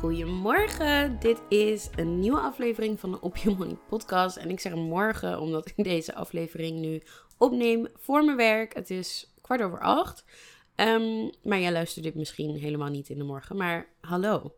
Goedemorgen, 0.00 1.18
dit 1.18 1.42
is 1.48 1.90
een 1.96 2.18
nieuwe 2.18 2.40
aflevering 2.40 3.00
van 3.00 3.10
de 3.10 3.20
Op 3.20 3.36
Je 3.36 3.50
Money 3.50 3.76
podcast. 3.88 4.36
En 4.36 4.50
ik 4.50 4.60
zeg 4.60 4.74
morgen 4.74 5.40
omdat 5.40 5.72
ik 5.74 5.84
deze 5.84 6.14
aflevering 6.14 6.78
nu 6.78 7.02
opneem 7.38 7.88
voor 7.94 8.24
mijn 8.24 8.36
werk. 8.36 8.74
Het 8.74 8.90
is 8.90 9.34
kwart 9.40 9.62
over 9.62 9.80
acht. 9.80 10.24
Um, 10.76 11.30
maar 11.42 11.60
jij 11.60 11.72
luistert 11.72 12.04
dit 12.04 12.14
misschien 12.14 12.56
helemaal 12.56 12.88
niet 12.88 13.08
in 13.08 13.18
de 13.18 13.24
morgen, 13.24 13.56
maar 13.56 13.88
hallo. 14.00 14.54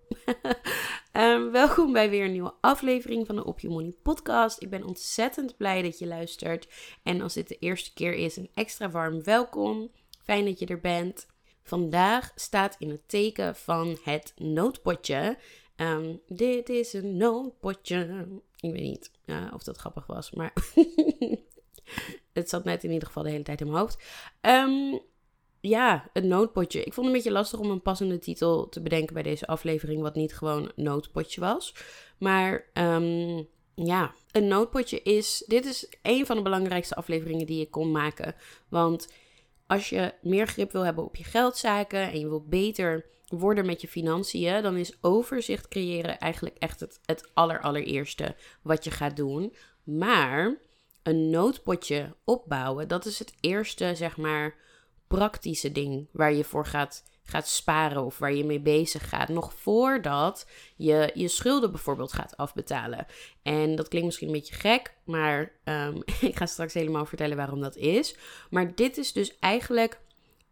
um, 1.13 1.51
welkom 1.61 1.93
bij 1.93 2.11
weer 2.11 2.25
een 2.25 2.33
nieuwe 2.33 2.55
aflevering 2.61 3.27
van 3.27 3.37
de 3.37 3.45
Op 3.45 3.61
Je 3.61 3.69
Money 3.69 3.95
podcast. 4.03 4.63
Ik 4.63 4.71
ben 4.71 4.85
ontzettend 4.85 5.57
blij 5.57 5.83
dat 5.83 5.99
je 5.99 6.07
luistert. 6.07 6.69
En 7.03 7.21
als 7.21 7.35
dit 7.35 7.49
de 7.49 7.59
eerste 7.59 7.93
keer 7.95 8.15
is, 8.15 8.37
een 8.37 8.51
extra 8.55 8.91
warm 8.91 9.23
welkom. 9.23 9.91
Fijn 10.25 10.45
dat 10.45 10.59
je 10.59 10.67
er 10.67 10.81
bent. 10.81 11.27
Vandaag 11.63 12.33
staat 12.35 12.77
in 12.79 12.91
het 12.91 13.09
teken 13.09 13.57
van 13.57 13.99
het 14.03 14.33
noodpotje. 14.37 15.39
Um, 15.77 16.21
dit 16.27 16.69
is 16.69 16.93
een 16.93 17.17
noodpotje. 17.17 18.27
Ik 18.61 18.73
weet 18.73 18.83
niet 18.83 19.11
of 19.53 19.63
dat 19.63 19.77
grappig 19.77 20.07
was, 20.07 20.31
maar 20.31 20.53
het 22.33 22.49
zat 22.49 22.65
net 22.65 22.85
in 22.85 22.91
ieder 22.91 23.07
geval 23.07 23.23
de 23.23 23.31
hele 23.31 23.43
tijd 23.43 23.61
in 23.61 23.67
mijn 23.67 23.79
hoofd. 23.79 24.03
Um, 24.41 25.01
ja, 25.61 26.09
het 26.13 26.25
noodpotje. 26.25 26.79
Ik 26.79 26.93
vond 26.93 26.97
het 26.97 27.07
een 27.07 27.13
beetje 27.13 27.39
lastig 27.39 27.59
om 27.59 27.71
een 27.71 27.83
passende 27.83 28.19
titel 28.19 28.69
te 28.69 28.81
bedenken 28.81 29.15
bij 29.15 29.23
deze 29.23 29.47
aflevering, 29.47 30.03
wat 30.03 30.15
niet 30.15 30.35
gewoon 30.35 30.73
noodpotje 30.77 31.41
was. 31.41 31.75
Maar 32.19 32.65
um, 32.75 33.49
ja, 33.75 34.15
een 34.33 34.49
noodpotje 34.49 35.03
is. 35.03 35.45
Dit 35.47 35.65
is 35.65 35.93
een 36.03 36.27
van 36.27 36.37
de 36.37 36.43
belangrijkste 36.43 36.95
afleveringen 36.95 37.47
die 37.47 37.61
ik 37.61 37.71
kon 37.71 37.91
maken. 37.91 38.35
Want 38.69 39.09
als 39.67 39.89
je 39.89 40.15
meer 40.23 40.47
grip 40.47 40.73
wil 40.73 40.85
hebben 40.85 41.05
op 41.05 41.17
je 41.17 41.25
geldzaken 41.25 42.11
en 42.11 42.19
je 42.19 42.29
wil 42.29 42.45
beter 42.49 43.07
worden 43.29 43.67
met 43.67 43.81
je 43.81 43.89
financiën, 43.89 44.63
dan 44.63 44.77
is 44.77 44.97
overzicht 45.01 45.69
creëren 45.69 46.19
eigenlijk 46.19 46.57
echt 46.59 46.81
het, 46.81 47.01
het 47.05 47.31
allerallereerste 47.35 48.37
wat 48.63 48.85
je 48.85 48.91
gaat 48.91 49.17
doen. 49.17 49.55
Maar 49.83 50.59
een 51.03 51.31
noodpotje 51.31 52.17
opbouwen, 52.25 52.89
dat 52.89 53.07
is 53.07 53.19
het 53.19 53.33
eerste, 53.41 53.95
zeg 53.95 54.17
maar, 54.17 54.55
praktische 55.07 55.73
ding 55.73 56.09
waar 56.13 56.33
je 56.33 56.45
voor 56.45 56.67
gaat 56.67 57.03
gaat 57.33 57.49
sparen 57.49 58.05
of 58.05 58.19
waar 58.19 58.35
je 58.35 58.45
mee 58.45 58.61
bezig 58.61 59.09
gaat. 59.09 59.29
Nog 59.29 59.55
voordat 59.55 60.47
je 60.77 61.11
je 61.15 61.29
schulden 61.29 61.71
bijvoorbeeld 61.71 62.13
gaat 62.13 62.37
afbetalen. 62.37 63.07
En 63.43 63.75
dat 63.75 63.89
klinkt 63.89 64.07
misschien 64.07 64.27
een 64.27 64.35
beetje 64.35 64.55
gek, 64.55 64.95
maar 65.05 65.53
um, 65.65 66.03
ik 66.21 66.37
ga 66.37 66.47
straks 66.47 66.75
helemaal 66.75 67.07
vertellen 67.07 67.37
waarom 67.37 67.61
dat 67.61 67.77
is. 67.77 68.17
Maar 68.51 68.75
dit 68.75 68.97
is 68.97 69.13
dus 69.13 69.39
eigenlijk. 69.39 70.01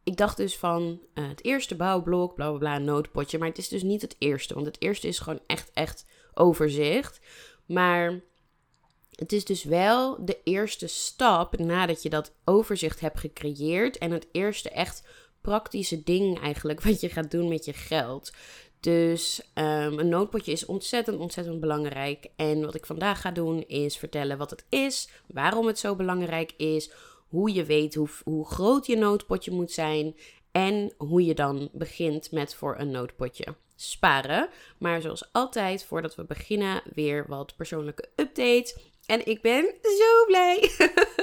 Ik 0.05 0.17
dacht 0.17 0.37
dus 0.37 0.59
van 0.59 1.01
uh, 1.15 1.29
het 1.29 1.45
eerste 1.45 1.77
bouwblok, 1.77 2.35
bla 2.35 2.49
bla 2.49 2.59
bla, 2.59 2.79
noodpotje. 2.79 3.39
Maar 3.39 3.49
het 3.49 3.59
is 3.59 3.69
dus 3.69 3.83
niet 3.83 4.03
het 4.03 4.17
eerste. 4.19 4.55
Want 4.55 4.67
het 4.67 4.83
eerste 4.83 5.09
is 5.09 5.19
gewoon 5.19 5.41
echt, 5.47 5.71
echt 5.75 6.07
overzicht. 6.35 7.21
Maar 7.67 8.21
het 9.11 9.33
is 9.33 9.45
dus 9.45 9.65
wel 9.65 10.25
de 10.25 10.39
eerste 10.45 10.87
stap 10.87 11.59
nadat 11.59 12.03
je 12.03 12.09
dat 12.09 12.33
overzicht 12.45 13.01
hebt 13.01 13.21
gecreëerd. 13.21 13.99
En 13.99 14.11
het 14.11 14.27
eerste 14.33 14.71
echt 14.71 15.03
praktische 15.41 16.03
ding 16.03 16.41
eigenlijk 16.41 16.81
wat 16.83 17.01
je 17.01 17.09
gaat 17.09 17.31
doen 17.31 17.49
met 17.49 17.65
je 17.65 17.73
geld. 17.73 18.33
Dus 18.81 19.43
um, 19.55 19.99
een 19.99 20.09
noodpotje 20.09 20.53
is 20.53 20.67
ontzettend, 20.67 21.19
ontzettend 21.19 21.61
belangrijk. 21.61 22.27
En 22.37 22.65
wat 22.65 22.75
ik 22.75 22.87
vandaag 22.87 23.21
ga 23.21 23.31
doen 23.31 23.65
is 23.67 23.97
vertellen 23.97 24.39
wat 24.39 24.51
het 24.51 24.65
is, 24.69 25.09
waarom 25.27 25.67
het 25.67 25.79
zo 25.79 25.97
belangrijk 25.97 26.53
is, 26.57 26.91
hoe 27.29 27.55
je 27.55 27.65
weet 27.65 27.95
hoe, 27.95 28.09
hoe 28.25 28.47
groot 28.47 28.87
je 28.87 28.97
noodpotje 28.97 29.51
moet 29.51 29.71
zijn 29.71 30.17
en 30.53 30.93
hoe 30.97 31.25
je 31.25 31.35
dan 31.35 31.69
begint 31.73 32.31
met 32.33 32.55
voor 32.55 32.79
een 32.79 32.91
noodpotje 32.91 33.55
sparen. 33.77 34.49
Maar 34.79 35.01
zoals 35.01 35.33
altijd, 35.33 35.85
voordat 35.85 36.15
we 36.15 36.25
beginnen, 36.25 36.83
weer 36.95 37.25
wat 37.29 37.57
persoonlijke 37.57 38.09
updates. 38.17 38.77
En 39.11 39.27
ik 39.27 39.43
ben 39.43 39.75
zo 39.83 40.25
blij. 40.27 40.71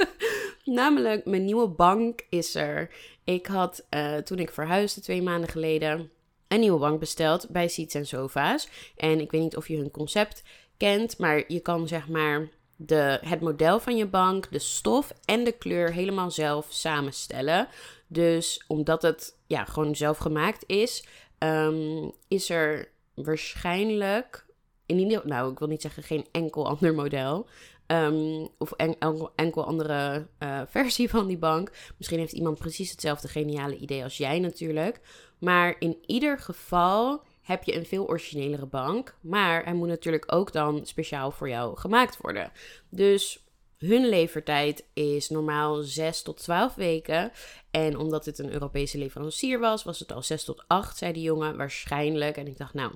Namelijk, 0.80 1.26
mijn 1.26 1.46
nieuwe 1.46 1.68
bank 1.68 2.26
is 2.30 2.56
er. 2.56 2.90
Ik 3.24 3.46
had 3.46 3.86
uh, 3.90 4.18
toen 4.18 4.40
ik 4.40 4.52
verhuisde 4.52 5.02
twee 5.02 5.22
maanden 5.22 5.50
geleden 5.50 6.12
een 6.48 6.60
nieuwe 6.60 6.80
bank 6.80 7.00
besteld 7.00 7.50
bij 7.50 7.68
Seats 7.68 7.98
Sofa's. 8.02 8.70
En 8.96 9.20
ik 9.20 9.32
weet 9.32 9.42
niet 9.42 9.58
of 9.58 9.68
je 9.68 9.78
hun 9.78 9.92
concept 9.92 10.44
kent, 10.78 11.18
maar 11.18 11.44
je 11.48 11.60
kan 11.60 11.88
zeg 11.88 12.08
maar 12.08 12.50
de, 12.76 13.20
het 13.22 13.42
model 13.42 13.80
van 13.80 13.98
je 13.98 14.08
bank, 14.08 14.52
de 14.52 14.60
stof 14.60 15.14
en 15.26 15.44
de 15.44 15.52
kleur 15.52 15.94
helemaal 15.94 16.32
zelf 16.32 16.68
samenstellen. 16.70 17.68
Dus 18.08 18.64
omdat 18.68 19.02
het 19.02 19.38
ja, 19.46 19.66
gewoon 19.66 19.96
zelf 19.96 20.18
gemaakt 20.18 20.64
is, 20.66 21.06
um, 21.40 22.12
is 22.28 22.50
er 22.50 22.92
waarschijnlijk, 23.14 24.46
in 24.86 25.00
ieder 25.00 25.22
nou 25.28 25.52
ik 25.52 25.60
wil 25.60 25.68
niet 25.68 25.82
zeggen 25.82 26.04
geen 26.04 26.26
enkel 26.32 26.68
ander 26.78 26.94
model, 26.94 27.48
Um, 27.88 28.48
of 28.58 28.72
enkel, 28.72 29.32
enkel 29.36 29.66
andere 29.66 30.28
uh, 30.40 30.62
versie 30.68 31.10
van 31.10 31.28
die 31.28 31.38
bank. 31.38 31.72
Misschien 31.98 32.20
heeft 32.20 32.34
iemand 32.34 32.58
precies 32.58 32.92
hetzelfde 32.92 33.28
geniale 33.28 33.78
idee 33.78 34.04
als 34.04 34.18
jij 34.18 34.40
natuurlijk. 34.40 35.00
Maar 35.40 35.76
in 35.80 35.98
ieder 36.06 36.40
geval 36.40 37.24
heb 37.42 37.64
je 37.64 37.76
een 37.76 37.86
veel 37.86 38.08
originelere 38.08 38.66
bank. 38.66 39.16
Maar 39.22 39.64
hij 39.64 39.74
moet 39.74 39.88
natuurlijk 39.88 40.34
ook 40.34 40.52
dan 40.52 40.86
speciaal 40.86 41.32
voor 41.32 41.50
jou 41.50 41.78
gemaakt 41.78 42.18
worden. 42.18 42.52
Dus 42.90 43.46
hun 43.78 44.10
levertijd 44.10 44.86
is 44.94 45.30
normaal 45.30 45.82
6 45.82 46.22
tot 46.22 46.38
12 46.38 46.76
weken. 46.76 47.32
En 47.72 47.98
omdat 47.98 48.24
dit 48.24 48.40
een 48.40 48.52
Europese 48.52 48.98
leverancier 48.98 49.60
was, 49.60 49.84
was 49.84 50.00
het 50.00 50.12
al 50.12 50.24
6 50.24 50.44
tot 50.44 50.64
8, 50.68 50.98
zei 50.98 51.14
die 51.14 51.24
jongen 51.24 51.58
waarschijnlijk. 51.58 52.38
En 52.38 52.48
ik 52.48 52.58
dacht, 52.58 52.74
nou, 52.74 52.92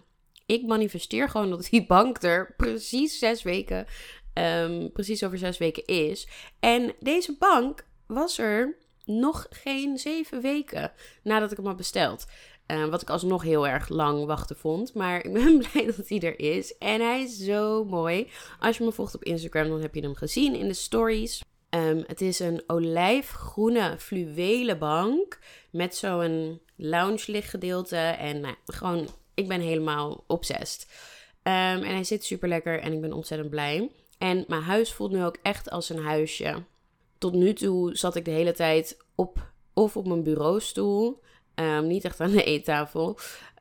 ik 0.46 0.66
manifesteer 0.66 1.30
gewoon 1.30 1.50
dat 1.50 1.68
die 1.70 1.86
bank 1.86 2.24
er 2.24 2.54
precies 2.58 3.20
6 3.20 3.44
weken 3.44 3.86
um, 4.34 4.92
precies 4.92 5.24
over 5.24 5.38
zes 5.38 5.58
weken 5.58 5.86
is. 5.86 6.28
En 6.60 6.94
deze 7.00 7.36
bank 7.40 7.86
was 8.08 8.38
er 8.38 8.78
nog 9.06 9.48
geen 9.50 9.98
zeven 9.98 10.42
weken 10.42 10.92
nadat 11.24 11.52
ik 11.52 11.58
hem 11.58 11.66
had 11.66 11.78
besteld. 11.78 12.26
Uh, 12.68 12.86
wat 12.86 13.02
ik 13.02 13.10
alsnog 13.10 13.44
heel 13.44 13.68
erg 13.68 13.90
lang 13.90 14.26
wachten 14.26 14.56
vond. 14.56 14.94
Maar 14.94 15.26
ik 15.26 15.34
ben 15.34 15.58
blij 15.72 15.86
dat 15.86 16.10
hij 16.10 16.20
er 16.20 16.40
is. 16.40 16.78
En 16.78 17.02
hij 17.02 17.22
is 17.22 17.38
zo 17.38 17.86
mooi. 17.86 18.28
Als 18.60 18.78
je 18.78 18.84
me 18.84 18.92
volgt 18.92 19.16
op 19.16 19.24
Instagram, 19.24 19.70
dan 19.70 19.82
heb 19.82 19.96
je 19.96 20.02
hem 20.02 20.16
gezien 20.16 20.56
in 20.56 20.68
de 20.68 20.74
stories. 20.74 21.44
Um, 21.70 22.04
het 22.08 22.22
is 22.22 22.40
een 22.40 22.64
olijfgroene 22.68 23.96
fluwelen 23.98 24.80
bank. 24.80 25.40
Met 25.72 25.96
zo'n 25.96 26.62
lounge 26.76 27.24
lichtgedeelte. 27.26 27.96
En 27.96 28.40
nou, 28.40 28.56
gewoon, 28.66 29.08
ik 29.34 29.48
ben 29.48 29.62
helemaal 29.62 30.24
obsessed. 30.28 30.88
En 31.44 31.84
hij 31.84 32.04
zit 32.04 32.26
super 32.26 32.50
lekker 32.50 32.80
en 32.80 32.94
ik 32.94 33.02
ben 33.02 33.14
ontzettend 33.14 33.50
blij. 33.50 33.92
En 34.22 34.44
mijn 34.48 34.62
huis 34.62 34.94
voelt 34.94 35.12
nu 35.12 35.24
ook 35.24 35.38
echt 35.42 35.70
als 35.70 35.90
een 35.90 36.04
huisje. 36.04 36.64
Tot 37.18 37.34
nu 37.34 37.54
toe 37.54 37.96
zat 37.96 38.16
ik 38.16 38.26
de 38.26 38.32
hele 38.32 38.52
tijd 38.52 38.98
op 39.16 39.52
of 39.74 39.98
op 39.98 40.08
mijn 40.08 40.24
bureaustoel. 40.24 41.20
Um, 41.56 41.88
niet 41.88 42.06
echt 42.06 42.20
aan 42.20 42.32
de 42.32 42.44
eettafel. 42.44 43.18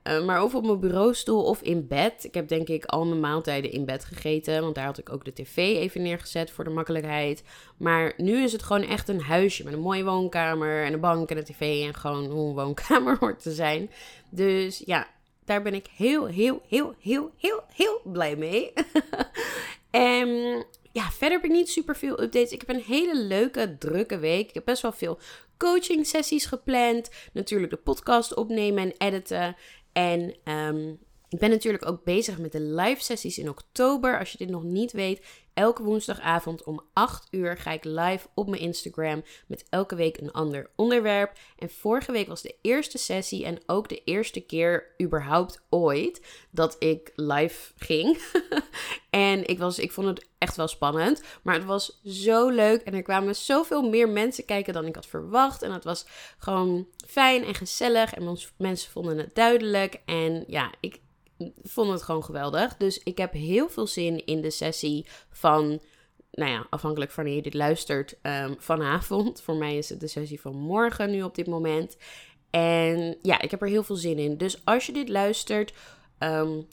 Uh, 0.09 0.25
maar 0.25 0.43
of 0.43 0.55
op 0.55 0.67
mijn 0.67 0.81
bureaustoel 0.81 1.45
of 1.45 1.62
in 1.62 1.87
bed. 1.87 2.25
Ik 2.25 2.35
heb 2.35 2.49
denk 2.49 2.69
ik 2.69 2.85
al 2.85 3.07
mijn 3.07 3.21
maaltijden 3.21 3.71
in 3.71 3.85
bed 3.85 4.05
gegeten. 4.05 4.61
Want 4.61 4.75
daar 4.75 4.85
had 4.85 4.99
ik 4.99 5.12
ook 5.12 5.25
de 5.25 5.33
tv 5.33 5.57
even 5.57 6.03
neergezet 6.03 6.51
voor 6.51 6.65
de 6.65 6.71
makkelijkheid. 6.71 7.43
Maar 7.77 8.13
nu 8.17 8.43
is 8.43 8.53
het 8.53 8.63
gewoon 8.63 8.83
echt 8.83 9.09
een 9.09 9.21
huisje 9.21 9.65
met 9.65 9.73
een 9.73 9.81
mooie 9.81 10.05
woonkamer 10.05 10.85
en 10.85 10.93
een 10.93 11.01
bank 11.01 11.31
en 11.31 11.37
een 11.37 11.45
tv. 11.45 11.87
En 11.87 11.95
gewoon 11.95 12.31
hoe 12.31 12.49
een 12.49 12.55
woonkamer 12.55 13.17
hoort 13.21 13.43
te 13.43 13.53
zijn. 13.53 13.91
Dus 14.31 14.83
ja, 14.85 15.09
daar 15.45 15.63
ben 15.63 15.75
ik 15.75 15.87
heel, 15.97 16.27
heel, 16.27 16.63
heel, 16.69 16.95
heel, 17.01 17.31
heel, 17.37 17.63
heel 17.73 18.01
blij 18.05 18.37
mee. 18.37 18.73
En 19.91 20.29
ja, 20.93 21.11
verder 21.11 21.41
heb 21.41 21.45
ik 21.45 21.57
niet 21.57 21.71
super 21.71 21.97
veel 21.97 22.23
updates. 22.23 22.53
Ik 22.53 22.63
heb 22.67 22.77
een 22.77 22.85
hele 22.87 23.17
leuke, 23.17 23.77
drukke 23.79 24.19
week. 24.19 24.49
Ik 24.49 24.55
heb 24.55 24.65
best 24.65 24.83
wel 24.83 24.93
veel 24.93 25.19
coaching 25.59 26.07
sessies 26.07 26.47
gepland. 26.47 27.11
Natuurlijk 27.33 27.71
de 27.71 27.77
podcast 27.77 28.35
opnemen 28.35 28.83
en 28.83 28.95
editen. 28.99 29.57
En 29.93 30.35
um, 30.45 30.99
ik 31.31 31.38
ben 31.38 31.50
natuurlijk 31.50 31.87
ook 31.87 32.05
bezig 32.05 32.38
met 32.38 32.53
de 32.53 32.61
live 32.61 33.03
sessies 33.03 33.38
in 33.38 33.49
oktober. 33.49 34.19
Als 34.19 34.32
je 34.32 34.38
dit 34.38 34.49
nog 34.49 34.62
niet 34.62 34.93
weet, 34.93 35.27
elke 35.55 35.82
woensdagavond 35.82 36.65
om 36.65 36.81
8 36.93 37.29
uur 37.31 37.56
ga 37.56 37.71
ik 37.73 37.85
live 37.85 38.29
op 38.35 38.49
mijn 38.49 38.62
Instagram 38.62 39.23
met 39.47 39.65
elke 39.69 39.94
week 39.94 40.17
een 40.17 40.32
ander 40.32 40.71
onderwerp. 40.77 41.32
En 41.59 41.71
vorige 41.71 42.12
week 42.12 42.29
was 42.29 42.43
de 42.43 42.55
eerste 42.62 42.99
sessie 42.99 43.44
en 43.44 43.59
ook 43.67 43.88
de 43.88 44.05
eerste 44.05 44.41
keer 44.41 44.94
überhaupt 45.03 45.62
ooit 45.69 46.21
dat 46.50 46.77
ik 46.79 47.12
live 47.15 47.73
ging. 47.77 48.23
en 49.11 49.47
ik, 49.47 49.59
was, 49.59 49.79
ik 49.79 49.93
vond 49.93 50.06
het 50.06 50.29
echt 50.38 50.56
wel 50.56 50.69
spannend, 50.69 51.23
maar 51.43 51.55
het 51.55 51.65
was 51.65 52.00
zo 52.05 52.49
leuk 52.49 52.82
en 52.82 52.94
er 52.94 53.03
kwamen 53.03 53.37
zoveel 53.37 53.88
meer 53.88 54.09
mensen 54.09 54.44
kijken 54.44 54.73
dan 54.73 54.87
ik 54.87 54.94
had 54.94 55.06
verwacht. 55.06 55.62
En 55.62 55.73
het 55.73 55.85
was 55.85 56.06
gewoon 56.38 56.87
fijn 57.06 57.44
en 57.44 57.55
gezellig 57.55 58.15
en 58.15 58.38
mensen 58.56 58.91
vonden 58.91 59.19
het 59.19 59.35
duidelijk. 59.35 60.00
En 60.05 60.44
ja, 60.47 60.73
ik, 60.81 61.00
vond 61.63 61.91
het 61.91 62.03
gewoon 62.03 62.25
geweldig. 62.25 62.77
Dus 62.77 63.03
ik 63.03 63.19
heb 63.19 63.33
heel 63.33 63.69
veel 63.69 63.87
zin 63.87 64.27
in 64.27 64.41
de 64.41 64.51
sessie 64.51 65.07
van, 65.31 65.81
nou 66.31 66.51
ja, 66.51 66.67
afhankelijk 66.71 67.11
van 67.11 67.23
wanneer 67.23 67.43
je 67.45 67.51
dit 67.51 67.61
luistert, 67.61 68.19
um, 68.23 68.55
vanavond. 68.59 69.43
Voor 69.43 69.57
mij 69.57 69.77
is 69.77 69.89
het 69.89 70.01
de 70.01 70.09
sessie 70.09 70.41
van 70.41 70.57
morgen 70.57 71.11
nu 71.11 71.23
op 71.23 71.35
dit 71.35 71.47
moment. 71.47 71.97
En 72.51 73.17
ja, 73.23 73.41
ik 73.41 73.51
heb 73.51 73.63
er 73.63 73.69
heel 73.69 73.83
veel 73.83 73.97
zin 73.97 74.19
in. 74.19 74.37
Dus 74.37 74.65
als 74.65 74.87
je 74.87 74.93
dit 74.93 75.09
luistert 75.09 75.73
um, 76.19 76.67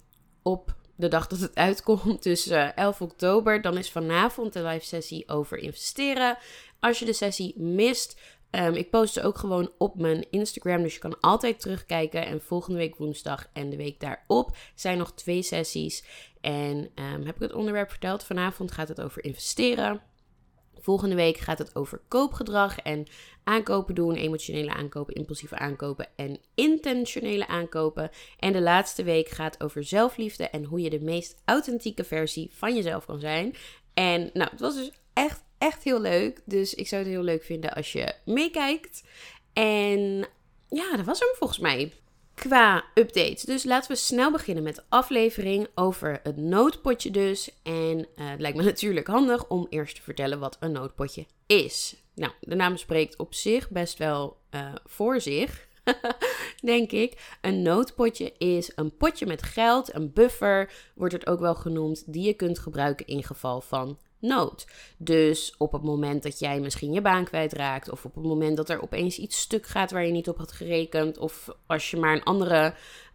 op 0.44 0.76
de 0.96 1.08
dag 1.08 1.28
dat 1.28 1.40
het 1.40 1.56
uitkomt, 1.68 2.24
dus 2.24 2.48
uh, 2.48 2.64
eh, 2.64 2.72
11 2.76 3.02
oktober, 3.02 3.62
dan 3.62 3.78
is 3.78 3.92
vanavond 3.92 4.54
de 4.54 4.64
live 4.64 4.86
sessie 4.86 5.30
over 5.30 5.58
investeren. 5.58 6.38
Als 6.80 7.00
je 7.00 7.06
de 7.06 7.14
sessie 7.14 7.60
mist, 7.60 8.20
Um, 8.52 8.74
ik 8.74 8.90
post 8.90 9.20
ook 9.20 9.38
gewoon 9.38 9.72
op 9.78 9.96
mijn 9.96 10.26
Instagram, 10.30 10.82
dus 10.82 10.94
je 10.94 11.00
kan 11.00 11.20
altijd 11.20 11.60
terugkijken. 11.60 12.26
En 12.26 12.42
volgende 12.42 12.78
week 12.78 12.96
woensdag 12.96 13.50
en 13.54 13.70
de 13.70 13.78
week 13.78 14.00
daarop 14.00 14.58
zijn 14.76 14.98
nog 14.98 15.14
twee 15.14 15.42
sessies. 15.42 16.04
En 16.42 16.78
um, 16.78 17.26
heb 17.26 17.36
ik 17.36 17.42
het 17.42 17.54
onderwerp 17.54 17.90
verteld? 17.90 18.24
Vanavond 18.24 18.72
gaat 18.72 18.88
het 18.88 19.02
over 19.02 19.24
investeren. 19.24 20.02
Volgende 20.80 21.16
week 21.16 21.38
gaat 21.38 21.58
het 21.58 21.76
over 21.76 22.02
koopgedrag 22.08 22.80
en 22.80 23.08
aankopen 23.44 23.96
doen, 23.96 24.16
emotionele 24.16 24.74
aankopen, 24.74 25.14
impulsieve 25.14 25.58
aankopen 25.58 26.08
en 26.16 26.40
intentionele 26.56 27.48
aankopen. 27.48 28.10
En 28.40 28.54
de 28.54 28.62
laatste 28.62 29.04
week 29.04 29.30
gaat 29.30 29.64
over 29.64 29.84
zelfliefde 29.84 30.50
en 30.50 30.64
hoe 30.64 30.82
je 30.82 30.90
de 30.90 31.00
meest 31.00 31.42
authentieke 31.46 32.04
versie 32.04 32.50
van 32.54 32.76
jezelf 32.76 33.06
kan 33.06 33.20
zijn. 33.20 33.56
En 33.94 34.30
nou, 34.34 34.50
het 34.52 34.60
was 34.60 34.76
dus 34.76 34.92
echt 35.58 35.84
heel 35.84 36.02
leuk. 36.02 36.42
Dus 36.46 36.74
ik 36.74 36.88
zou 36.88 37.02
het 37.02 37.12
heel 37.12 37.24
leuk 37.24 37.44
vinden 37.44 37.74
als 37.74 37.92
je 37.92 38.14
meekijkt. 38.26 39.04
En 39.54 40.28
ja, 40.70 40.96
dat 40.96 41.06
was 41.06 41.20
hem 41.20 41.30
volgens 41.36 41.60
mij. 41.60 41.94
Qua 42.34 42.84
updates. 42.94 43.42
Dus 43.42 43.64
laten 43.64 43.92
we 43.92 43.98
snel 43.98 44.32
beginnen 44.32 44.64
met 44.64 44.76
de 44.76 44.84
aflevering 44.90 45.68
over 45.76 46.20
het 46.24 46.38
noodpotje 46.38 47.12
dus. 47.12 47.52
En 47.64 47.98
uh, 47.98 48.06
het 48.16 48.40
lijkt 48.40 48.58
me 48.58 48.64
natuurlijk 48.74 49.08
handig 49.08 49.48
om 49.48 49.68
eerst 49.70 49.96
te 49.96 50.02
vertellen 50.02 50.40
wat 50.40 50.58
een 50.60 50.72
noodpotje 50.72 51.26
is. 51.46 51.96
Nou, 52.16 52.32
de 52.40 52.56
naam 52.56 52.78
spreekt 52.78 53.18
op 53.18 53.34
zich 53.34 53.70
best 53.70 53.98
wel 53.98 54.38
uh, 54.52 54.74
voor 54.86 55.22
zich. 55.22 55.68
denk 56.62 56.92
ik. 56.92 57.38
Een 57.42 57.62
noodpotje 57.62 58.34
is 58.38 58.72
een 58.76 58.98
potje 58.98 59.26
met 59.26 59.44
geld, 59.44 59.96
een 59.96 60.14
buffer 60.14 60.72
wordt 60.96 61.14
het 61.14 61.28
ook 61.28 61.40
wel 61.40 61.56
genoemd, 61.56 62.14
die 62.14 62.26
je 62.26 62.34
kunt 62.34 62.60
gebruiken 62.60 63.08
in 63.08 63.24
geval 63.24 63.62
van 63.62 63.98
nood. 64.20 64.68
Dus 64.98 65.56
op 65.58 65.72
het 65.72 65.84
moment 65.84 66.24
dat 66.24 66.40
jij 66.40 66.60
misschien 66.60 66.94
je 66.94 67.02
baan 67.02 67.26
kwijtraakt, 67.26 67.92
of 67.92 68.06
op 68.06 68.16
het 68.16 68.24
moment 68.24 68.58
dat 68.58 68.70
er 68.70 68.82
opeens 68.82 69.18
iets 69.18 69.40
stuk 69.40 69.66
gaat 69.66 69.92
waar 69.92 70.06
je 70.06 70.12
niet 70.12 70.30
op 70.30 70.38
had 70.38 70.52
gerekend, 70.52 71.18
of 71.18 71.50
als 71.66 71.92
je 71.92 71.98
maar 71.98 72.14
een 72.14 72.24
andere. 72.24 72.74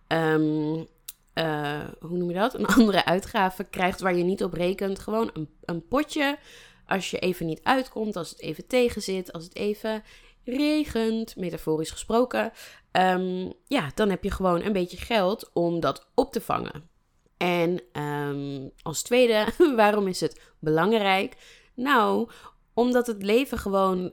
Um, 0.09 0.87
hoe 2.01 2.19
noem 2.19 2.29
je 2.29 2.35
dat? 2.35 2.55
Een 2.59 2.67
andere 2.67 3.05
uitgave 3.05 3.65
krijgt 3.65 4.01
waar 4.01 4.17
je 4.17 4.25
niet 4.25 4.45
op 4.45 4.53
rekent. 4.53 4.99
Gewoon 4.99 5.31
een, 5.33 5.49
een 5.65 5.87
potje. 5.89 6.39
Als 6.87 7.11
je 7.11 7.19
even 7.19 7.47
niet 7.47 7.61
uitkomt, 7.63 8.17
als 8.17 8.31
het 8.31 8.41
even 8.41 8.67
tegenzit, 8.67 9.33
als 9.33 9.45
het 9.45 9.55
even 9.55 10.03
regent, 10.45 11.37
metaforisch 11.37 11.91
gesproken. 11.91 12.53
Um, 12.93 13.53
ja, 13.67 13.91
dan 13.95 14.11
heb 14.11 14.25
je 14.25 14.31
gewoon 14.31 14.63
een 14.63 14.73
beetje 14.73 14.97
geld 14.97 15.51
om 15.53 15.81
dat 15.81 16.09
op 16.15 16.33
te 16.33 16.41
vangen. 16.41 16.91
En 17.43 17.81
um, 18.03 18.71
als 18.83 19.03
tweede, 19.03 19.47
waarom 19.77 20.07
is 20.07 20.21
het 20.21 20.41
belangrijk? 20.59 21.37
Nou, 21.75 22.31
omdat 22.75 23.07
het 23.07 23.23
leven 23.23 23.59
gewoon, 23.59 24.13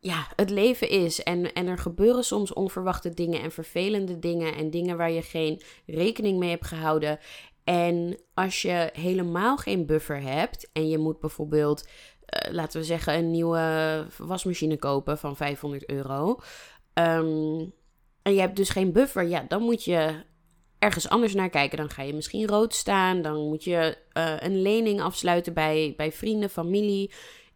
ja, 0.00 0.26
het 0.36 0.50
leven 0.50 0.88
is. 0.88 1.22
En, 1.22 1.52
en 1.52 1.66
er 1.66 1.78
gebeuren 1.78 2.24
soms 2.24 2.52
onverwachte 2.52 3.14
dingen 3.14 3.42
en 3.42 3.52
vervelende 3.52 4.18
dingen 4.18 4.54
en 4.54 4.70
dingen 4.70 4.96
waar 4.96 5.10
je 5.10 5.22
geen 5.22 5.62
rekening 5.86 6.38
mee 6.38 6.50
hebt 6.50 6.66
gehouden. 6.66 7.18
En 7.64 8.18
als 8.34 8.62
je 8.62 8.90
helemaal 8.92 9.56
geen 9.56 9.86
buffer 9.86 10.22
hebt 10.22 10.70
en 10.72 10.88
je 10.88 10.98
moet 10.98 11.20
bijvoorbeeld, 11.20 11.86
uh, 11.86 12.52
laten 12.52 12.80
we 12.80 12.86
zeggen, 12.86 13.14
een 13.14 13.30
nieuwe 13.30 14.06
wasmachine 14.18 14.76
kopen 14.76 15.18
van 15.18 15.36
500 15.36 15.90
euro. 15.90 16.40
Um, 16.94 17.72
en 18.22 18.34
je 18.34 18.40
hebt 18.40 18.56
dus 18.56 18.70
geen 18.70 18.92
buffer, 18.92 19.22
ja, 19.22 19.44
dan 19.48 19.62
moet 19.62 19.84
je 19.84 20.26
ergens 20.78 21.08
anders 21.08 21.34
naar 21.34 21.50
kijken. 21.50 21.78
Dan 21.78 21.90
ga 21.90 22.02
je 22.02 22.14
misschien 22.14 22.46
rood 22.46 22.74
staan. 22.74 23.22
Dan 23.22 23.48
moet 23.48 23.64
je 23.64 23.96
uh, 24.14 24.34
een 24.38 24.62
lening 24.62 25.00
afsluiten 25.00 25.54
bij, 25.54 25.94
bij 25.96 26.12
vrienden, 26.12 26.50
familie. 26.50 27.10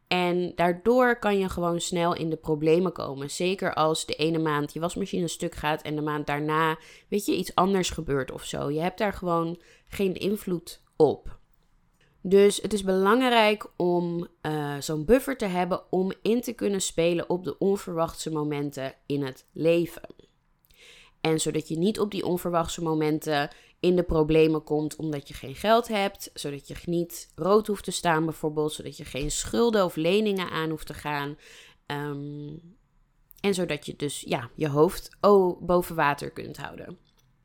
En 0.08 0.52
daardoor 0.54 1.18
kan 1.18 1.38
je 1.38 1.48
gewoon 1.48 1.80
snel 1.80 2.14
in 2.14 2.30
de 2.30 2.36
problemen 2.36 2.92
komen. 2.92 3.30
Zeker 3.30 3.74
als 3.74 4.06
de 4.06 4.14
ene 4.14 4.38
maand 4.38 4.72
je 4.72 4.80
wasmachine 4.80 5.28
stuk 5.28 5.54
gaat 5.54 5.82
en 5.82 5.94
de 5.94 6.02
maand 6.02 6.26
daarna, 6.26 6.78
weet 7.08 7.26
je, 7.26 7.36
iets 7.36 7.54
anders 7.54 7.90
gebeurt 7.90 8.30
of 8.30 8.44
zo. 8.44 8.70
Je 8.70 8.80
hebt 8.80 8.98
daar 8.98 9.12
gewoon 9.12 9.60
geen 9.88 10.14
invloed 10.14 10.82
op. 10.96 11.38
Dus 12.20 12.62
het 12.62 12.72
is 12.72 12.84
belangrijk 12.84 13.66
om 13.76 14.28
uh, 14.42 14.74
zo'n 14.80 15.04
buffer 15.04 15.36
te 15.36 15.46
hebben 15.46 15.82
om 15.90 16.12
in 16.22 16.40
te 16.40 16.52
kunnen 16.52 16.80
spelen 16.80 17.30
op 17.30 17.44
de 17.44 17.58
onverwachte 17.58 18.30
momenten 18.30 18.94
in 19.06 19.22
het 19.22 19.46
leven. 19.52 20.02
En 21.22 21.40
zodat 21.40 21.68
je 21.68 21.78
niet 21.78 22.00
op 22.00 22.10
die 22.10 22.24
onverwachte 22.24 22.82
momenten 22.82 23.50
in 23.80 23.96
de 23.96 24.02
problemen 24.02 24.64
komt 24.64 24.96
omdat 24.96 25.28
je 25.28 25.34
geen 25.34 25.54
geld 25.54 25.88
hebt, 25.88 26.30
zodat 26.34 26.68
je 26.68 26.74
niet 26.84 27.32
rood 27.34 27.66
hoeft 27.66 27.84
te 27.84 27.90
staan 27.90 28.24
bijvoorbeeld, 28.24 28.72
zodat 28.72 28.96
je 28.96 29.04
geen 29.04 29.30
schulden 29.30 29.84
of 29.84 29.96
leningen 29.96 30.50
aan 30.50 30.70
hoeft 30.70 30.86
te 30.86 30.94
gaan. 30.94 31.36
Ehm, 31.86 32.56
en 33.40 33.54
zodat 33.54 33.86
je 33.86 33.96
dus 33.96 34.20
ja, 34.20 34.50
je 34.54 34.68
hoofd 34.68 35.16
oh, 35.20 35.62
boven 35.62 35.96
water 35.96 36.30
kunt 36.30 36.56
houden. 36.56 36.98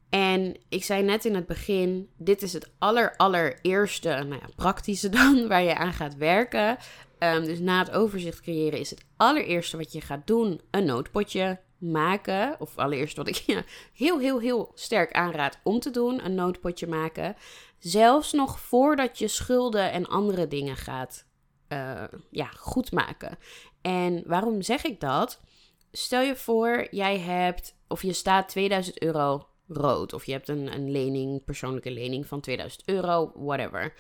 En 0.09 0.57
ik 0.69 0.83
zei 0.83 1.03
net 1.03 1.25
in 1.25 1.35
het 1.35 1.45
begin, 1.45 2.09
dit 2.17 2.41
is 2.41 2.53
het 2.53 2.71
aller, 2.77 3.15
allereerste, 3.15 4.09
nou 4.09 4.41
ja, 4.41 4.49
praktische 4.55 5.09
dan, 5.19 5.47
waar 5.47 5.63
je 5.63 5.75
aan 5.75 5.93
gaat 5.93 6.15
werken. 6.15 6.77
Um, 7.19 7.45
dus 7.45 7.59
na 7.59 7.79
het 7.79 7.91
overzicht 7.91 8.41
creëren 8.41 8.79
is 8.79 8.89
het 8.89 9.05
allereerste 9.15 9.77
wat 9.77 9.91
je 9.91 10.01
gaat 10.01 10.27
doen 10.27 10.61
een 10.71 10.85
noodpotje 10.85 11.59
maken. 11.77 12.55
Of 12.59 12.77
allereerst 12.77 13.17
wat 13.17 13.27
ik 13.27 13.35
ja, 13.45 13.63
heel, 13.93 14.19
heel, 14.19 14.39
heel 14.39 14.71
sterk 14.75 15.11
aanraad 15.11 15.59
om 15.63 15.79
te 15.79 15.91
doen: 15.91 16.25
een 16.25 16.35
noodpotje 16.35 16.87
maken. 16.87 17.35
Zelfs 17.79 18.31
nog 18.31 18.59
voordat 18.59 19.19
je 19.19 19.27
schulden 19.27 19.91
en 19.91 20.05
andere 20.05 20.47
dingen 20.47 20.75
gaat 20.75 21.25
uh, 21.69 22.03
ja, 22.29 22.45
goed 22.45 22.91
maken. 22.91 23.37
En 23.81 24.23
waarom 24.25 24.61
zeg 24.61 24.83
ik 24.83 24.99
dat? 24.99 25.41
Stel 25.91 26.21
je 26.21 26.35
voor, 26.35 26.87
jij 26.91 27.19
hebt 27.19 27.75
of 27.87 28.01
je 28.01 28.13
staat 28.13 28.49
2000 28.49 29.01
euro 29.01 29.47
rood. 29.67 30.13
Of 30.13 30.25
je 30.25 30.31
hebt 30.31 30.47
een, 30.47 30.73
een 30.73 30.91
lening, 30.91 31.43
persoonlijke 31.43 31.91
lening 31.91 32.27
van 32.27 32.41
2000 32.41 32.81
euro, 32.85 33.31
whatever. 33.35 33.93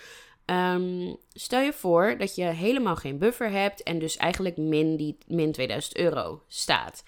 Um, 0.45 1.17
stel 1.33 1.61
je 1.61 1.73
voor 1.73 2.17
dat 2.17 2.35
je 2.35 2.43
helemaal 2.43 2.95
geen 2.95 3.17
buffer 3.17 3.51
hebt 3.51 3.83
en 3.83 3.99
dus 3.99 4.17
eigenlijk 4.17 4.57
min, 4.57 4.95
die, 4.95 5.17
min 5.27 5.51
2000 5.51 5.97
euro 5.97 6.43
staat. 6.47 7.03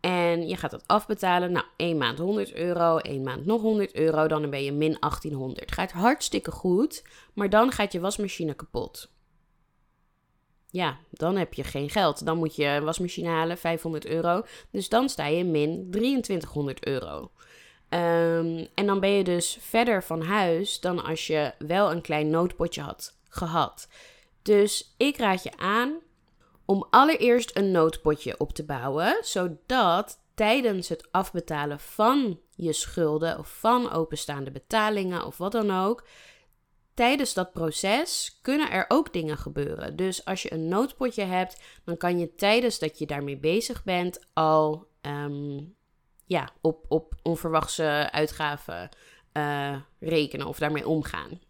En 0.00 0.48
je 0.48 0.56
gaat 0.56 0.70
dat 0.70 0.86
afbetalen. 0.86 1.52
Nou, 1.52 1.64
één 1.76 1.96
maand 1.96 2.18
100 2.18 2.54
euro, 2.54 2.96
één 2.96 3.22
maand 3.22 3.46
nog 3.46 3.62
100 3.62 3.94
euro. 3.94 4.26
Dan 4.26 4.50
ben 4.50 4.64
je 4.64 4.72
min 4.72 4.96
1800. 5.00 5.72
Gaat 5.72 5.92
hartstikke 5.92 6.50
goed, 6.50 7.04
maar 7.34 7.50
dan 7.50 7.72
gaat 7.72 7.92
je 7.92 8.00
wasmachine 8.00 8.54
kapot. 8.54 9.10
Ja, 10.70 10.98
dan 11.10 11.36
heb 11.36 11.54
je 11.54 11.64
geen 11.64 11.90
geld. 11.90 12.24
Dan 12.24 12.36
moet 12.36 12.56
je 12.56 12.64
een 12.64 12.84
wasmachine 12.84 13.28
halen, 13.28 13.58
500 13.58 14.06
euro. 14.06 14.42
Dus 14.70 14.88
dan 14.88 15.08
sta 15.08 15.26
je 15.26 15.44
min 15.44 15.88
2300 15.90 16.86
euro. 16.86 17.30
Um, 17.88 18.66
en 18.74 18.86
dan 18.86 19.00
ben 19.00 19.10
je 19.10 19.24
dus 19.24 19.58
verder 19.60 20.02
van 20.02 20.22
huis 20.22 20.80
dan 20.80 21.04
als 21.04 21.26
je 21.26 21.52
wel 21.58 21.90
een 21.90 22.00
klein 22.00 22.30
noodpotje 22.30 22.80
had 22.80 23.18
gehad. 23.28 23.88
Dus 24.42 24.94
ik 24.96 25.16
raad 25.16 25.42
je 25.42 25.56
aan 25.56 25.92
om 26.70 26.86
allereerst 26.90 27.56
een 27.56 27.70
noodpotje 27.70 28.34
op 28.38 28.52
te 28.52 28.64
bouwen, 28.64 29.18
zodat 29.20 30.20
tijdens 30.34 30.88
het 30.88 31.08
afbetalen 31.12 31.80
van 31.80 32.40
je 32.54 32.72
schulden 32.72 33.38
of 33.38 33.58
van 33.58 33.90
openstaande 33.90 34.50
betalingen 34.50 35.26
of 35.26 35.36
wat 35.36 35.52
dan 35.52 35.70
ook, 35.70 36.06
tijdens 36.94 37.34
dat 37.34 37.52
proces 37.52 38.38
kunnen 38.42 38.70
er 38.70 38.84
ook 38.88 39.12
dingen 39.12 39.36
gebeuren. 39.36 39.96
Dus 39.96 40.24
als 40.24 40.42
je 40.42 40.52
een 40.52 40.68
noodpotje 40.68 41.24
hebt, 41.24 41.60
dan 41.84 41.96
kan 41.96 42.18
je 42.18 42.34
tijdens 42.34 42.78
dat 42.78 42.98
je 42.98 43.06
daarmee 43.06 43.38
bezig 43.38 43.84
bent 43.84 44.26
al 44.32 44.88
ehm, 45.00 45.60
ja, 46.24 46.48
op, 46.60 46.84
op 46.88 47.14
onverwachte 47.22 48.08
uitgaven 48.10 48.88
uh, 49.32 49.76
rekenen 50.00 50.46
of 50.46 50.58
daarmee 50.58 50.88
omgaan. 50.88 51.40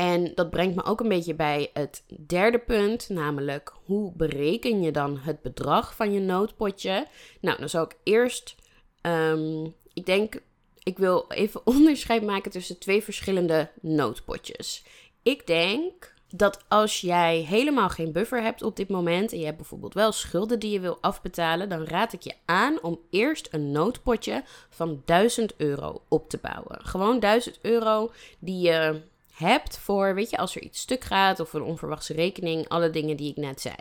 En 0.00 0.32
dat 0.34 0.50
brengt 0.50 0.76
me 0.76 0.84
ook 0.84 1.00
een 1.00 1.08
beetje 1.08 1.34
bij 1.34 1.70
het 1.72 2.04
derde 2.26 2.58
punt, 2.58 3.08
namelijk 3.08 3.72
hoe 3.84 4.12
bereken 4.16 4.82
je 4.82 4.90
dan 4.90 5.18
het 5.18 5.42
bedrag 5.42 5.96
van 5.96 6.12
je 6.12 6.20
noodpotje? 6.20 7.06
Nou, 7.40 7.58
dan 7.58 7.68
zou 7.68 7.84
ik 7.84 7.96
eerst, 8.02 8.54
um, 9.02 9.74
ik 9.92 10.06
denk, 10.06 10.42
ik 10.82 10.98
wil 10.98 11.24
even 11.28 11.66
onderscheid 11.74 12.22
maken 12.22 12.50
tussen 12.50 12.78
twee 12.78 13.02
verschillende 13.02 13.70
noodpotjes. 13.80 14.84
Ik 15.22 15.46
denk 15.46 16.14
dat 16.28 16.64
als 16.68 17.00
jij 17.00 17.38
helemaal 17.38 17.88
geen 17.88 18.12
buffer 18.12 18.42
hebt 18.42 18.62
op 18.62 18.76
dit 18.76 18.88
moment 18.88 19.32
en 19.32 19.38
je 19.38 19.44
hebt 19.44 19.56
bijvoorbeeld 19.56 19.94
wel 19.94 20.12
schulden 20.12 20.58
die 20.58 20.70
je 20.70 20.80
wil 20.80 20.98
afbetalen, 21.00 21.68
dan 21.68 21.84
raad 21.84 22.12
ik 22.12 22.22
je 22.22 22.34
aan 22.44 22.82
om 22.82 23.00
eerst 23.10 23.48
een 23.50 23.72
noodpotje 23.72 24.42
van 24.68 25.02
1000 25.04 25.56
euro 25.56 26.02
op 26.08 26.28
te 26.28 26.38
bouwen. 26.38 26.86
Gewoon 26.86 27.20
1000 27.20 27.58
euro 27.62 28.10
die 28.38 28.60
je 28.60 29.08
hebt 29.40 29.78
voor, 29.78 30.14
weet 30.14 30.30
je, 30.30 30.36
als 30.36 30.56
er 30.56 30.62
iets 30.62 30.80
stuk 30.80 31.04
gaat 31.04 31.40
of 31.40 31.52
een 31.52 31.62
onverwachte 31.62 32.14
rekening, 32.14 32.68
alle 32.68 32.90
dingen 32.90 33.16
die 33.16 33.30
ik 33.30 33.36
net 33.36 33.60
zei. 33.60 33.76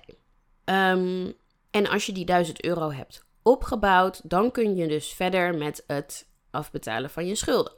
Ehm, 0.63 1.31
en 1.71 1.87
als 1.87 2.05
je 2.05 2.11
die 2.11 2.25
1000 2.25 2.63
euro 2.63 2.91
hebt 2.91 3.25
opgebouwd, 3.43 4.29
dan 4.29 4.51
kun 4.51 4.75
je 4.75 4.87
dus 4.87 5.13
verder 5.13 5.55
met 5.55 5.83
het 5.87 6.27
afbetalen 6.51 7.09
van 7.09 7.27
je 7.27 7.35
schulden. 7.35 7.73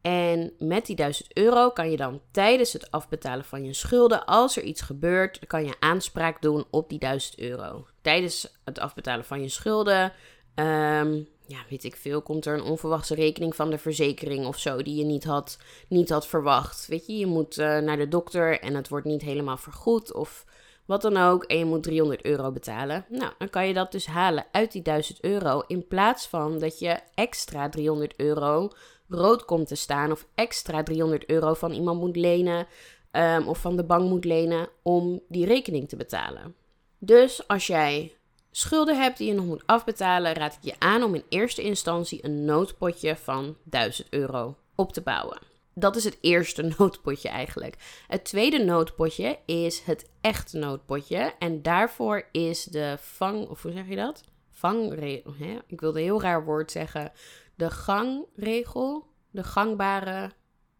En 0.00 0.52
met 0.58 0.86
die 0.86 0.96
1000 0.96 1.36
euro 1.36 1.70
kan 1.70 1.90
je 1.90 1.96
dan 1.96 2.20
tijdens 2.30 2.72
het 2.72 2.90
afbetalen 2.90 3.44
van 3.44 3.64
je 3.64 3.72
schulden, 3.72 4.24
als 4.24 4.56
er 4.56 4.62
iets 4.62 4.80
gebeurt, 4.80 5.46
kan 5.46 5.64
je 5.64 5.76
aanspraak 5.80 6.42
doen 6.42 6.64
op 6.70 6.88
die 6.88 6.98
1000 6.98 7.38
euro. 7.38 7.86
Tijdens 8.02 8.56
het 8.64 8.78
afbetalen 8.78 9.24
van 9.24 9.40
je 9.40 9.48
schulden, 9.48 10.12
ehm, 10.54 11.22
ja, 11.46 11.58
weet 11.70 11.84
ik 11.84 11.96
veel, 11.96 12.22
komt 12.22 12.46
er 12.46 12.54
een 12.54 12.62
onverwachte 12.62 13.14
rekening 13.14 13.56
van 13.56 13.70
de 13.70 13.78
verzekering 13.78 14.46
of 14.46 14.58
zo 14.58 14.82
die 14.82 14.96
je 14.96 15.04
niet 15.04 15.24
had, 15.24 15.58
niet 15.88 16.10
had 16.10 16.26
verwacht. 16.26 16.86
Weet 16.86 17.06
je, 17.06 17.16
je 17.16 17.26
moet 17.26 17.58
uh, 17.58 17.78
naar 17.78 17.96
de 17.96 18.08
dokter 18.08 18.60
en 18.60 18.74
het 18.74 18.88
wordt 18.88 19.06
niet 19.06 19.22
helemaal 19.22 19.56
vergoed 19.56 20.12
of 20.12 20.44
wat 20.84 21.02
dan 21.02 21.16
ook 21.16 21.44
en 21.44 21.58
je 21.58 21.64
moet 21.64 21.82
300 21.82 22.24
euro 22.24 22.52
betalen. 22.52 23.04
Nou, 23.08 23.32
dan 23.38 23.50
kan 23.50 23.66
je 23.66 23.74
dat 23.74 23.92
dus 23.92 24.06
halen 24.06 24.46
uit 24.50 24.72
die 24.72 24.82
1000 24.82 25.20
euro 25.20 25.62
in 25.66 25.86
plaats 25.86 26.26
van 26.26 26.58
dat 26.58 26.78
je 26.78 26.98
extra 27.14 27.68
300 27.68 28.14
euro 28.16 28.70
rood 29.08 29.44
komt 29.44 29.68
te 29.68 29.74
staan 29.74 30.12
of 30.12 30.26
extra 30.34 30.82
300 30.82 31.26
euro 31.26 31.54
van 31.54 31.72
iemand 31.72 32.00
moet 32.00 32.16
lenen 32.16 32.66
um, 33.12 33.48
of 33.48 33.58
van 33.58 33.76
de 33.76 33.84
bank 33.84 34.08
moet 34.08 34.24
lenen 34.24 34.68
om 34.82 35.20
die 35.28 35.46
rekening 35.46 35.88
te 35.88 35.96
betalen. 35.96 36.54
Dus 36.98 37.48
als 37.48 37.66
jij 37.66 38.14
schulden 38.56 39.00
hebt 39.00 39.18
die 39.18 39.26
je 39.28 39.34
nog 39.34 39.44
moet 39.44 39.66
afbetalen, 39.66 40.32
raad 40.34 40.54
ik 40.54 40.62
je 40.62 40.74
aan 40.78 41.02
om 41.02 41.14
in 41.14 41.24
eerste 41.28 41.62
instantie 41.62 42.24
een 42.24 42.44
noodpotje 42.44 43.16
van 43.16 43.56
1000 43.62 44.08
euro 44.10 44.56
op 44.74 44.92
te 44.92 45.00
bouwen. 45.00 45.38
Dat 45.74 45.96
is 45.96 46.04
het 46.04 46.18
eerste 46.20 46.62
noodpotje 46.78 47.28
eigenlijk. 47.28 47.76
Het 48.08 48.24
tweede 48.24 48.64
noodpotje 48.64 49.38
is 49.46 49.80
het 49.80 50.10
echte 50.20 50.58
noodpotje. 50.58 51.34
En 51.38 51.62
daarvoor 51.62 52.28
is 52.32 52.64
de 52.64 52.96
vang, 53.00 53.48
of 53.48 53.62
hoe 53.62 53.72
zeg 53.72 53.88
je 53.88 53.96
dat? 53.96 54.22
Vangregel. 54.50 55.34
Ik 55.66 55.80
wilde 55.80 55.98
een 55.98 56.04
heel 56.04 56.20
raar 56.20 56.44
woord 56.44 56.70
zeggen. 56.70 57.12
De 57.54 57.70
gangregel. 57.70 59.06
De 59.30 59.44
gangbare. 59.44 60.30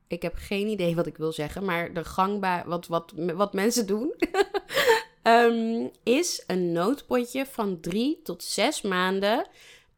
Ik 0.07 0.23
heb 0.23 0.35
geen 0.37 0.69
idee 0.69 0.95
wat 0.95 1.07
ik 1.07 1.17
wil 1.17 1.33
zeggen, 1.33 1.65
maar 1.65 1.93
de 1.93 2.05
gangbare. 2.05 2.69
Wat, 2.69 2.87
wat, 2.87 3.13
wat 3.17 3.53
mensen 3.53 3.87
doen. 3.87 4.15
um, 5.27 5.91
is 6.03 6.45
een 6.47 6.73
noodpotje 6.73 7.47
van 7.47 7.81
drie 7.81 8.21
tot 8.23 8.43
zes 8.43 8.83
maanden. 8.83 9.47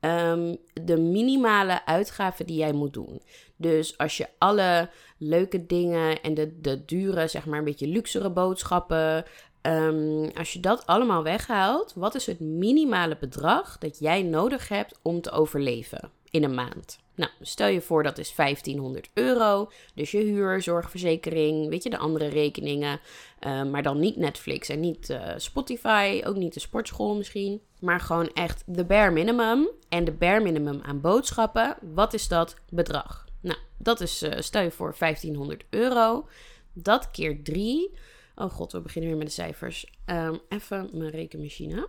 Um, 0.00 0.56
de 0.82 0.96
minimale 0.96 1.86
uitgaven 1.86 2.46
die 2.46 2.56
jij 2.56 2.72
moet 2.72 2.92
doen. 2.92 3.22
Dus 3.56 3.98
als 3.98 4.16
je 4.16 4.28
alle 4.38 4.90
leuke 5.18 5.66
dingen 5.66 6.22
en 6.22 6.34
de, 6.34 6.60
de 6.60 6.84
dure, 6.84 7.28
zeg 7.28 7.46
maar 7.46 7.58
een 7.58 7.64
beetje 7.64 7.86
luxere 7.86 8.30
boodschappen, 8.30 9.24
um, 9.62 10.30
als 10.34 10.52
je 10.52 10.60
dat 10.60 10.86
allemaal 10.86 11.22
weghaalt, 11.22 11.92
wat 11.94 12.14
is 12.14 12.26
het 12.26 12.40
minimale 12.40 13.16
bedrag 13.20 13.78
dat 13.78 13.98
jij 13.98 14.22
nodig 14.22 14.68
hebt 14.68 14.98
om 15.02 15.20
te 15.20 15.30
overleven 15.30 16.10
in 16.36 16.44
een 16.44 16.54
maand? 16.54 16.98
Nou, 17.14 17.30
stel 17.40 17.68
je 17.68 17.80
voor 17.80 18.02
dat 18.02 18.18
is 18.18 18.34
1500 18.34 19.08
euro. 19.14 19.70
Dus 19.94 20.10
je 20.10 20.18
huur, 20.18 20.62
zorgverzekering, 20.62 21.68
weet 21.68 21.82
je, 21.82 21.90
de 21.90 21.98
andere 21.98 22.28
rekeningen. 22.28 23.00
Uh, 23.46 23.64
maar 23.64 23.82
dan 23.82 23.98
niet 23.98 24.16
Netflix 24.16 24.68
en 24.68 24.80
niet 24.80 25.10
uh, 25.10 25.32
Spotify, 25.36 26.22
ook 26.24 26.36
niet 26.36 26.54
de 26.54 26.60
sportschool 26.60 27.16
misschien. 27.16 27.60
Maar 27.80 28.00
gewoon 28.00 28.30
echt 28.32 28.62
de 28.66 28.84
bare 28.84 29.10
minimum. 29.10 29.68
En 29.88 30.04
de 30.04 30.12
bare 30.12 30.40
minimum 30.40 30.80
aan 30.82 31.00
boodschappen, 31.00 31.76
wat 31.94 32.14
is 32.14 32.28
dat 32.28 32.56
bedrag? 32.70 33.24
Nou, 33.40 33.58
dat 33.78 34.00
is, 34.00 34.22
uh, 34.22 34.32
stel 34.38 34.62
je 34.62 34.70
voor, 34.70 34.94
1500 34.98 35.64
euro. 35.70 36.28
Dat 36.72 37.10
keer 37.10 37.42
3. 37.42 37.90
Oh 38.34 38.50
god, 38.50 38.72
we 38.72 38.80
beginnen 38.80 39.10
weer 39.10 39.18
met 39.18 39.26
de 39.26 39.32
cijfers. 39.32 39.86
Um, 40.06 40.40
even 40.48 40.88
mijn 40.92 41.10
rekenmachine. 41.10 41.88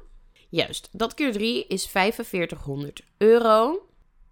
Juist, 0.49 0.89
dat 0.91 1.13
keer 1.13 1.31
3 1.31 1.65
is 1.67 1.87
4500 1.87 3.01
euro. 3.17 3.86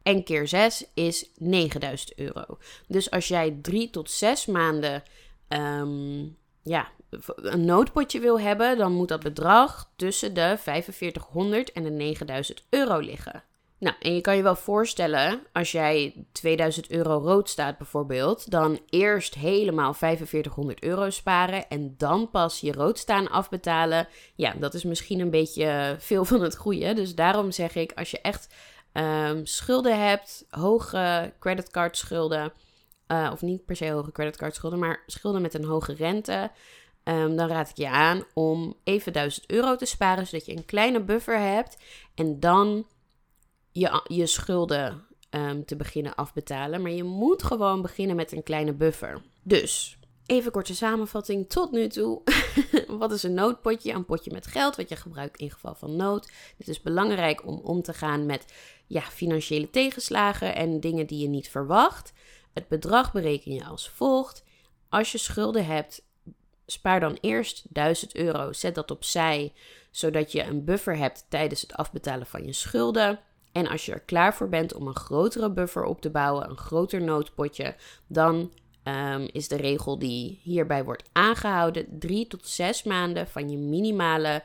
En 0.06 0.24
keer 0.24 0.48
6 0.48 0.86
is 0.94 1.30
9000 1.38 2.16
euro. 2.16 2.58
Dus 2.88 3.12
als 3.12 3.28
jij 3.28 3.58
3 3.62 3.90
tot 3.90 4.12
6 4.12 4.46
maanden 4.46 5.04
um, 5.50 6.38
ja, 6.64 6.88
een 7.36 7.66
noodpotje 7.66 8.20
wil 8.20 8.40
hebben, 8.40 8.78
dan 8.78 8.92
moet 8.92 9.08
dat 9.08 9.24
bedrag 9.24 9.92
tussen 9.96 10.34
de 10.34 10.56
4500 10.58 11.72
en 11.72 11.84
de 11.84 11.90
9000 11.90 12.64
euro 12.70 13.00
liggen. 13.00 13.44
Nou, 13.80 13.96
en 14.00 14.14
je 14.14 14.22
kan 14.22 14.36
je 14.36 14.44
wel 14.44 14.56
voorstellen, 14.56 15.42
als 15.54 15.72
jij 15.72 16.26
2000 16.32 16.92
euro 16.92 17.18
rood 17.18 17.50
staat 17.50 17.78
bijvoorbeeld, 17.78 18.52
dan 18.52 18.80
eerst 18.90 19.36
helemaal 19.36 19.94
4500 19.94 20.84
euro 20.84 21.10
sparen 21.10 21.70
en 21.70 21.96
dan 21.98 22.30
pas 22.30 22.60
je 22.60 22.72
rood 22.72 22.98
staan 22.98 23.30
afbetalen. 23.30 24.08
Ja, 24.36 24.54
dat 24.60 24.74
is 24.74 24.84
misschien 24.84 25.20
een 25.20 25.30
beetje 25.30 25.96
veel 26.00 26.26
van 26.26 26.42
het 26.42 26.58
goede. 26.58 26.94
Dus 26.94 27.16
daarom 27.16 27.52
zeg 27.52 27.76
ik, 27.76 27.92
als 27.96 28.12
je 28.12 28.22
echt 28.22 28.54
um, 28.98 29.46
schulden 29.46 30.08
hebt, 30.08 30.46
hoge 30.50 31.34
creditcardschulden, 31.40 32.54
uh, 33.08 33.30
of 33.34 33.42
niet 33.42 33.66
per 33.66 33.76
se 33.76 33.92
hoge 33.92 34.12
creditcardschulden, 34.12 34.80
maar 34.80 35.04
schulden 35.08 35.42
met 35.42 35.54
een 35.54 35.66
hoge 35.66 35.94
rente, 35.94 36.52
um, 37.04 37.36
dan 37.36 37.48
raad 37.48 37.70
ik 37.70 37.78
je 37.78 37.90
aan 37.90 38.24
om 38.34 38.76
even 38.84 39.14
1000 39.14 39.50
euro 39.50 39.76
te 39.76 39.86
sparen, 39.86 40.28
zodat 40.28 40.46
je 40.46 40.56
een 40.56 40.66
kleine 40.66 41.02
buffer 41.02 41.40
hebt 41.40 41.78
en 42.16 42.40
dan 42.40 42.88
je, 43.72 44.02
je 44.08 44.26
schulden 44.26 45.06
um, 45.30 45.66
te 45.66 45.76
beginnen 45.76 46.16
afbetalen. 46.16 46.82
Maar 46.82 46.92
je 46.92 47.04
moet 47.04 47.44
gewoon 47.44 47.82
beginnen 47.82 48.16
met 48.16 48.32
een 48.32 48.44
kleine 48.44 48.74
buffer. 48.74 49.22
Dus 49.44 49.98
Even 50.26 50.52
korte 50.52 50.76
samenvatting 50.76 51.50
tot 51.50 51.72
nu 51.72 51.88
toe. 51.88 52.22
wat 52.88 53.12
is 53.12 53.24
een 53.24 53.34
noodpotje? 53.34 53.94
Een 53.94 54.06
potje 54.06 54.32
met 54.32 54.48
geld 54.48 54.76
wat 54.76 54.90
je 54.90 54.96
gebruikt 54.96 55.40
in 55.40 55.52
geval 55.52 55.76
van 55.76 55.96
nood. 55.96 56.32
Dit 56.58 56.68
is 56.68 56.82
belangrijk 56.82 57.48
om 57.48 57.60
om 57.64 57.82
te 57.82 57.94
gaan 57.94 58.26
met 58.26 58.54
ja, 58.88 59.02
financiële 59.02 59.70
tegenslagen 59.70 60.56
en 60.56 60.80
dingen 60.80 61.08
die 61.08 61.22
je 61.22 61.28
niet 61.28 61.50
verwacht. 61.50 62.14
Het 62.54 62.68
bedrag 62.68 63.12
bereken 63.12 63.54
je 63.54 63.66
als 63.66 63.90
volgt. 63.90 64.44
Als 64.90 65.12
je 65.12 65.18
schulden 65.18 65.66
hebt, 65.66 66.04
spaar 66.66 67.00
dan 67.00 67.18
eerst 67.22 67.66
1000 67.70 68.16
euro. 68.16 68.54
Zet 68.54 68.76
dat 68.76 68.92
opzij, 68.92 69.54
zodat 69.92 70.32
je 70.32 70.44
een 70.44 70.64
buffer 70.64 70.98
hebt 70.98 71.26
tijdens 71.30 71.62
het 71.62 71.74
afbetalen 71.74 72.28
van 72.28 72.46
je 72.46 72.54
schulden. 72.54 73.20
En 73.52 73.68
als 73.68 73.86
je 73.86 73.92
er 73.92 74.00
klaar 74.00 74.36
voor 74.36 74.50
bent 74.50 74.74
om 74.74 74.88
een 74.88 74.96
grotere 74.96 75.52
buffer 75.52 75.84
op 75.84 76.02
te 76.02 76.10
bouwen, 76.10 76.50
een 76.50 76.58
groter 76.58 77.02
noodpotje, 77.02 77.76
dan 78.08 78.52
um, 78.84 79.30
is 79.32 79.48
de 79.48 79.56
regel 79.56 80.00
die 80.00 80.40
hierbij 80.44 80.84
wordt 80.84 81.10
aangehouden 81.12 82.00
drie 82.00 82.28
tot 82.28 82.48
zes 82.48 82.84
maanden 82.84 83.28
van 83.28 83.50
je 83.50 83.58
minimale 83.58 84.44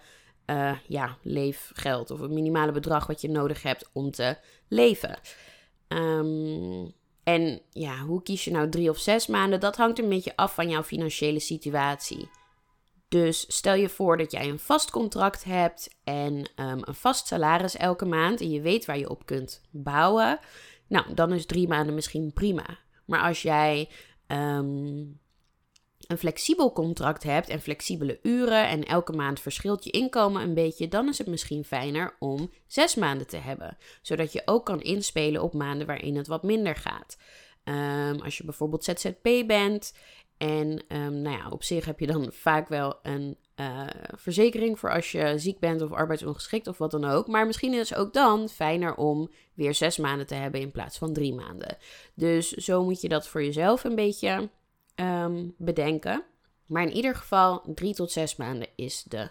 uh, 0.51 0.77
ja, 0.87 1.17
leefgeld 1.23 2.11
of 2.11 2.21
het 2.21 2.31
minimale 2.31 2.73
bedrag 2.73 3.07
wat 3.07 3.21
je 3.21 3.29
nodig 3.29 3.63
hebt 3.63 3.91
om 3.93 4.11
te 4.11 4.37
leven. 4.69 5.19
Um, 5.89 6.93
en 7.23 7.61
ja, 7.71 7.99
hoe 7.99 8.23
kies 8.23 8.45
je 8.45 8.51
nou 8.51 8.69
drie 8.69 8.91
of 8.91 8.99
zes 8.99 9.27
maanden? 9.27 9.61
Dat 9.61 9.77
hangt 9.77 9.99
een 9.99 10.09
beetje 10.09 10.37
af 10.37 10.55
van 10.55 10.69
jouw 10.69 10.83
financiële 10.83 11.41
situatie. 11.41 12.31
Dus 13.09 13.45
stel 13.49 13.75
je 13.75 13.89
voor 13.89 14.17
dat 14.17 14.33
jij 14.33 14.49
een 14.49 14.59
vast 14.59 14.91
contract 14.91 15.45
hebt 15.45 15.89
en 16.05 16.35
um, 16.35 16.81
een 16.85 16.95
vast 16.95 17.27
salaris 17.27 17.77
elke 17.77 18.05
maand 18.05 18.41
en 18.41 18.51
je 18.51 18.61
weet 18.61 18.85
waar 18.85 18.99
je 18.99 19.11
op 19.11 19.27
kunt 19.27 19.61
bouwen. 19.71 20.39
Nou, 20.87 21.15
dan 21.15 21.33
is 21.33 21.47
drie 21.47 21.69
maanden 21.69 21.95
misschien 21.95 22.33
prima. 22.33 22.79
Maar 23.05 23.21
als 23.21 23.43
jij 23.43 23.89
um, 24.27 25.21
een 26.07 26.19
flexibel 26.19 26.73
contract 26.73 27.23
hebt 27.23 27.49
en 27.49 27.61
flexibele 27.61 28.19
uren 28.23 28.69
en 28.69 28.85
elke 28.85 29.13
maand 29.13 29.41
verschilt 29.41 29.85
je 29.85 29.91
inkomen 29.91 30.43
een 30.43 30.55
beetje, 30.55 30.89
dan 30.89 31.09
is 31.09 31.19
het 31.19 31.27
misschien 31.27 31.65
fijner 31.65 32.17
om 32.19 32.51
zes 32.67 32.95
maanden 32.95 33.27
te 33.27 33.37
hebben. 33.37 33.77
Zodat 34.03 34.33
je 34.33 34.43
ook 34.45 34.67
kan 34.67 34.81
inspelen 34.81 35.43
op 35.43 35.53
maanden 35.53 35.87
waarin 35.87 36.17
het 36.17 36.27
wat 36.27 36.43
minder 36.43 36.77
gaat. 36.77 37.17
Um, 37.65 38.21
als 38.21 38.39
je 38.39 38.45
bijvoorbeeld 38.45 38.85
ZZP 38.85 39.47
bent 39.47 39.95
En 40.37 40.85
um, 40.89 41.23
nou 41.23 41.37
ja, 41.37 41.49
op 41.49 41.63
zich 41.63 41.85
heb 41.85 42.01
je 42.01 42.07
dan 42.07 42.33
vaak 42.49 42.69
wel 42.69 42.99
een 43.03 43.37
uh, 43.57 43.87
verzekering 44.17 44.79
voor 44.79 44.93
als 44.93 45.13
je 45.13 45.39
ziek 45.39 45.59
bent 45.59 45.83
of 45.83 45.93
arbeidsongeschikt 45.93 46.67
of 46.67 46.79
wat 46.79 46.91
dan 46.91 47.05
ook. 47.05 47.27
Maar 47.27 47.47
misschien 47.47 47.75
is 47.75 47.89
het 47.91 47.99
ook 47.99 48.13
dan 48.13 48.49
fijner 48.49 48.95
om 48.95 49.31
weer 49.55 49.75
zes 49.75 49.97
maanden 49.97 50.27
te 50.27 50.35
hebben 50.35 50.61
in 50.61 50.71
plaats 50.71 50.99
van 50.99 51.13
drie 51.13 51.35
maanden. 51.35 51.77
Dus 52.15 52.49
zo 52.49 52.85
moet 52.85 53.01
je 53.01 53.09
dat 53.09 53.29
voor 53.29 53.45
jezelf 53.45 53.85
een 53.85 53.95
beetje 53.95 54.51
um, 55.01 55.55
bedenken. 55.59 56.25
Maar 56.67 56.83
in 56.83 56.93
ieder 56.93 57.15
geval, 57.15 57.63
drie 57.75 57.95
tot 57.95 58.13
zes 58.13 58.37
maanden 58.37 58.69
is 58.77 59.03
de. 59.03 59.29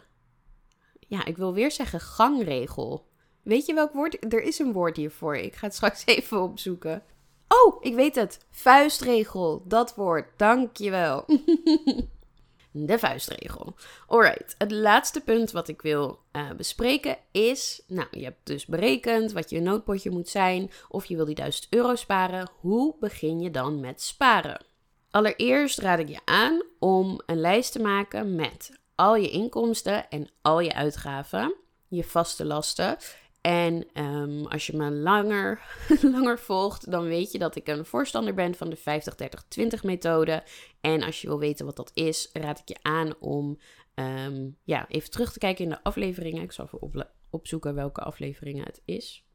Ja, 1.00 1.26
ik 1.26 1.38
wil 1.38 1.54
weer 1.54 1.72
zeggen 1.72 2.00
gangregel. 2.00 3.08
Weet 3.44 3.66
je 3.66 3.74
welk 3.74 3.94
woord? 3.94 4.34
Er 4.34 4.42
is 4.42 4.60
een 4.60 4.74
woord 4.74 4.98
hiervoor. 4.98 5.36
Ik 5.36 5.56
ga 5.56 5.66
het 5.66 5.76
straks 5.76 6.06
even 6.16 6.42
opzoeken. 6.42 7.04
Oh, 7.48 7.84
ik 7.84 7.96
weet 7.96 8.16
het. 8.16 8.46
Vuistregel. 8.50 9.64
Dat 9.66 9.96
woord. 9.96 10.28
Dankjewel. 10.38 11.26
de 12.72 13.00
vuistregel. 13.00 13.76
Alright, 14.08 14.56
het 14.58 14.72
laatste 14.72 15.22
punt 15.22 15.52
wat 15.52 15.68
ik 15.68 15.82
wil 15.82 16.20
uh, 16.32 16.52
bespreken 16.52 17.18
is, 17.32 17.84
nou, 17.88 18.08
je 18.12 18.24
hebt 18.24 18.40
dus 18.46 18.66
berekend 18.66 19.32
wat 19.32 19.50
je 19.50 19.60
noodpotje 19.60 20.10
moet 20.10 20.30
zijn, 20.30 20.72
of 20.90 21.06
je 21.06 21.16
wil 21.16 21.26
die 21.26 21.36
1000 21.36 21.68
euro 21.70 21.96
sparen. 21.96 22.50
Hoe 22.60 22.96
begin 23.00 23.40
je 23.40 23.52
dan 23.52 23.80
met 23.80 24.02
sparen? 24.02 24.66
Allereerst 25.12 25.80
raad 25.80 26.00
ik 26.00 26.08
je 26.08 26.20
aan 26.26 26.64
om 26.80 27.22
een 27.26 27.40
lijst 27.40 27.72
te 27.72 27.80
maken 27.80 28.36
met 28.36 28.80
al 28.96 29.16
je 29.16 29.30
inkomsten 29.30 30.10
en 30.10 30.30
al 30.42 30.60
je 30.60 30.74
uitgaven, 30.74 31.56
je 31.88 32.04
vaste 32.04 32.46
lasten 32.46 32.98
en 33.42 34.04
um, 34.04 34.46
als 34.46 34.68
je 34.68 34.78
me 34.78 34.92
langer, 34.92 35.62
langer 36.14 36.40
volgt, 36.40 36.92
dan 36.92 37.04
weet 37.04 37.32
je 37.32 37.38
dat 37.38 37.56
ik 37.56 37.68
een 37.68 37.86
voorstander 37.86 38.34
ben 38.34 38.56
van 38.56 38.70
de 38.70 38.78
50-30-20 38.78 39.84
methode. 39.84 40.44
En 40.82 41.04
als 41.04 41.22
je 41.22 41.28
wil 41.28 41.40
weten 41.40 41.66
wat 41.66 41.76
dat 41.76 41.92
is, 41.94 42.30
raad 42.34 42.60
ik 42.60 42.68
je 42.68 42.78
aan 42.82 43.14
om 43.20 43.60
um, 43.96 44.58
ja, 44.64 44.88
even 44.88 45.10
terug 45.10 45.32
te 45.32 45.40
kijken 45.40 45.64
in 45.64 45.70
de 45.70 45.84
afleveringen. 45.84 46.44
Ik 46.44 46.52
zal 46.52 46.66
even 46.66 46.82
op, 46.82 47.10
opzoeken 47.30 47.76
welke 47.76 48.02
afleveringen 48.02 48.66
het 48.66 48.82
is. 48.86 49.26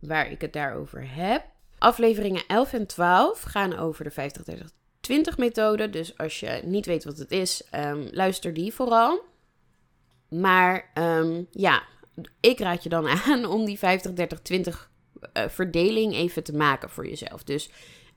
Waar 0.00 0.30
ik 0.30 0.40
het 0.40 0.52
daarover 0.52 1.14
heb. 1.14 1.44
Afleveringen 1.78 2.42
11 2.46 2.72
en 2.72 2.86
12 2.86 3.42
gaan 3.42 3.76
over 3.76 4.04
de 4.04 4.12
50-30-20 4.12 4.64
methode. 5.36 5.90
Dus 5.90 6.18
als 6.18 6.40
je 6.40 6.60
niet 6.64 6.86
weet 6.86 7.04
wat 7.04 7.18
het 7.18 7.30
is, 7.30 7.62
um, 7.74 8.08
luister 8.10 8.54
die 8.54 8.74
vooral. 8.74 9.20
Maar 10.28 10.90
ja, 11.50 11.82
ik 12.40 12.58
raad 12.58 12.82
je 12.82 12.88
dan 12.88 13.08
aan 13.26 13.44
om 13.44 13.64
die 13.64 13.78
50, 13.78 14.12
30, 14.12 14.40
20 14.40 14.90
verdeling 15.32 16.14
even 16.14 16.44
te 16.44 16.56
maken 16.56 16.90
voor 16.90 17.08
jezelf. 17.08 17.44
Dus 17.44 17.70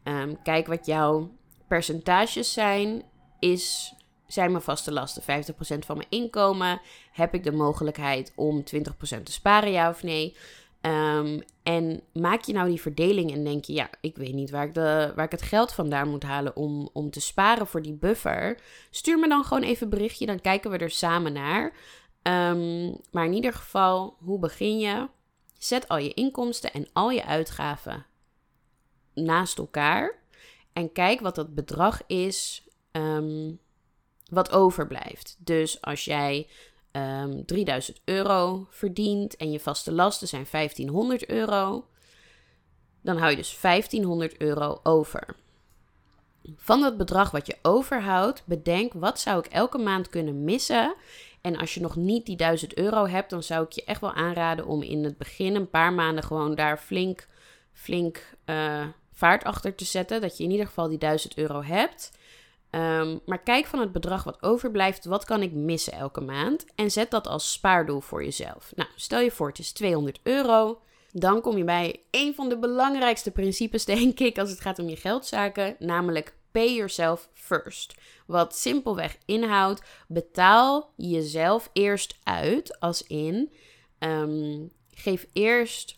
um, 0.03 0.41
kijk 0.41 0.67
wat 0.67 0.85
jouw 0.85 1.31
percentages 1.67 2.53
zijn. 2.53 3.03
Is, 3.39 3.93
zijn 4.27 4.51
mijn 4.51 4.63
vaste 4.63 4.91
lasten 4.91 5.23
50% 5.23 5.25
van 5.79 5.97
mijn 5.97 6.09
inkomen? 6.09 6.81
Heb 7.11 7.33
ik 7.33 7.43
de 7.43 7.51
mogelijkheid 7.51 8.31
om 8.35 8.63
20% 8.75 9.23
te 9.23 9.31
sparen, 9.31 9.71
ja 9.71 9.89
of 9.89 10.03
nee? 10.03 10.35
Um, 10.81 11.41
en 11.63 12.01
maak 12.13 12.43
je 12.43 12.53
nou 12.53 12.69
die 12.69 12.81
verdeling 12.81 13.31
en 13.31 13.43
denk 13.43 13.65
je, 13.65 13.73
ja, 13.73 13.89
ik 14.01 14.17
weet 14.17 14.33
niet 14.33 14.49
waar 14.49 14.65
ik, 14.65 14.73
de, 14.73 15.11
waar 15.15 15.25
ik 15.25 15.31
het 15.31 15.41
geld 15.41 15.73
vandaan 15.73 16.09
moet 16.09 16.23
halen 16.23 16.55
om, 16.55 16.89
om 16.93 17.11
te 17.11 17.21
sparen 17.21 17.67
voor 17.67 17.81
die 17.81 17.93
buffer. 17.93 18.59
Stuur 18.89 19.19
me 19.19 19.27
dan 19.27 19.43
gewoon 19.43 19.63
even 19.63 19.83
een 19.83 19.89
berichtje, 19.89 20.25
dan 20.25 20.41
kijken 20.41 20.71
we 20.71 20.77
er 20.77 20.89
samen 20.89 21.33
naar. 21.33 21.65
Um, 22.23 22.97
maar 23.11 23.25
in 23.25 23.33
ieder 23.33 23.53
geval, 23.53 24.15
hoe 24.19 24.39
begin 24.39 24.79
je? 24.79 25.09
Zet 25.57 25.87
al 25.87 25.97
je 25.97 26.13
inkomsten 26.13 26.73
en 26.73 26.87
al 26.93 27.11
je 27.11 27.25
uitgaven 27.25 28.05
naast 29.13 29.57
elkaar. 29.57 30.19
En 30.73 30.91
kijk 30.91 31.19
wat 31.19 31.35
dat 31.35 31.55
bedrag 31.55 32.01
is 32.07 32.67
um, 32.91 33.59
wat 34.29 34.51
overblijft. 34.51 35.37
Dus 35.39 35.81
als 35.81 36.05
jij 36.05 36.47
um, 36.91 37.01
ehm, 37.01 37.45
3000 37.45 38.01
euro 38.05 38.67
verdient 38.69 39.35
en 39.35 39.51
je 39.51 39.59
vaste 39.59 39.91
lasten 39.91 40.27
zijn 40.27 40.45
1500 40.51 41.29
euro, 41.29 41.85
dan 43.01 43.17
hou 43.17 43.29
je 43.29 43.37
dus 43.37 43.59
1500 43.61 44.37
euro 44.37 44.79
over. 44.83 45.35
Van 46.55 46.81
dat 46.81 46.97
bedrag 46.97 47.31
wat 47.31 47.47
je 47.47 47.57
overhoudt, 47.61 48.43
bedenk 48.45 48.93
wat 48.93 49.19
zou 49.19 49.39
ik 49.39 49.45
elke 49.45 49.77
maand 49.77 50.09
kunnen 50.09 50.43
missen 50.43 50.95
en 51.41 51.57
als 51.57 51.73
je 51.73 51.81
nog 51.81 51.95
niet 51.95 52.25
die 52.25 52.35
1000 52.35 52.77
euro 52.77 53.07
hebt, 53.07 53.29
dan 53.29 53.43
zou 53.43 53.65
ik 53.65 53.71
je 53.71 53.83
echt 53.83 54.01
wel 54.01 54.13
aanraden 54.13 54.65
om 54.65 54.81
in 54.81 55.03
het 55.03 55.17
begin 55.17 55.55
een 55.55 55.69
paar 55.69 55.93
maanden 55.93 56.23
gewoon 56.23 56.55
daar 56.55 56.77
flink, 56.77 57.27
flink 57.73 58.35
uh, 58.45 58.85
vaart 59.13 59.43
achter 59.43 59.75
te 59.75 59.85
zetten. 59.85 60.21
Dat 60.21 60.37
je 60.37 60.43
in 60.43 60.51
ieder 60.51 60.65
geval 60.65 60.87
die 60.87 60.97
1000 60.97 61.37
euro 61.37 61.63
hebt. 61.63 62.11
Um, 62.71 63.19
maar 63.25 63.43
kijk 63.43 63.65
van 63.65 63.79
het 63.79 63.91
bedrag 63.91 64.23
wat 64.23 64.43
overblijft, 64.43 65.05
wat 65.05 65.25
kan 65.25 65.41
ik 65.41 65.51
missen 65.51 65.93
elke 65.93 66.21
maand? 66.21 66.65
En 66.75 66.91
zet 66.91 67.11
dat 67.11 67.27
als 67.27 67.51
spaardoel 67.51 68.01
voor 68.01 68.23
jezelf. 68.23 68.71
Nou, 68.75 68.89
stel 68.95 69.19
je 69.19 69.31
voor, 69.31 69.47
het 69.47 69.59
is 69.59 69.71
200 69.71 70.19
euro. 70.23 70.81
Dan 71.11 71.41
kom 71.41 71.57
je 71.57 71.63
bij 71.63 72.03
een 72.11 72.35
van 72.35 72.49
de 72.49 72.57
belangrijkste 72.57 73.31
principes, 73.31 73.85
denk 73.95 74.19
ik, 74.19 74.37
als 74.37 74.49
het 74.49 74.61
gaat 74.61 74.79
om 74.79 74.89
je 74.89 74.95
geldzaken, 74.95 75.75
namelijk 75.79 76.33
pay 76.51 76.73
yourself 76.73 77.29
first. 77.33 77.95
Wat 78.25 78.55
simpelweg 78.55 79.17
inhoudt, 79.25 79.81
betaal 80.07 80.93
jezelf 80.95 81.69
eerst 81.73 82.17
uit, 82.23 82.79
als 82.79 83.07
in 83.07 83.51
um, 83.99 84.71
geef 84.93 85.27
eerst 85.33 85.95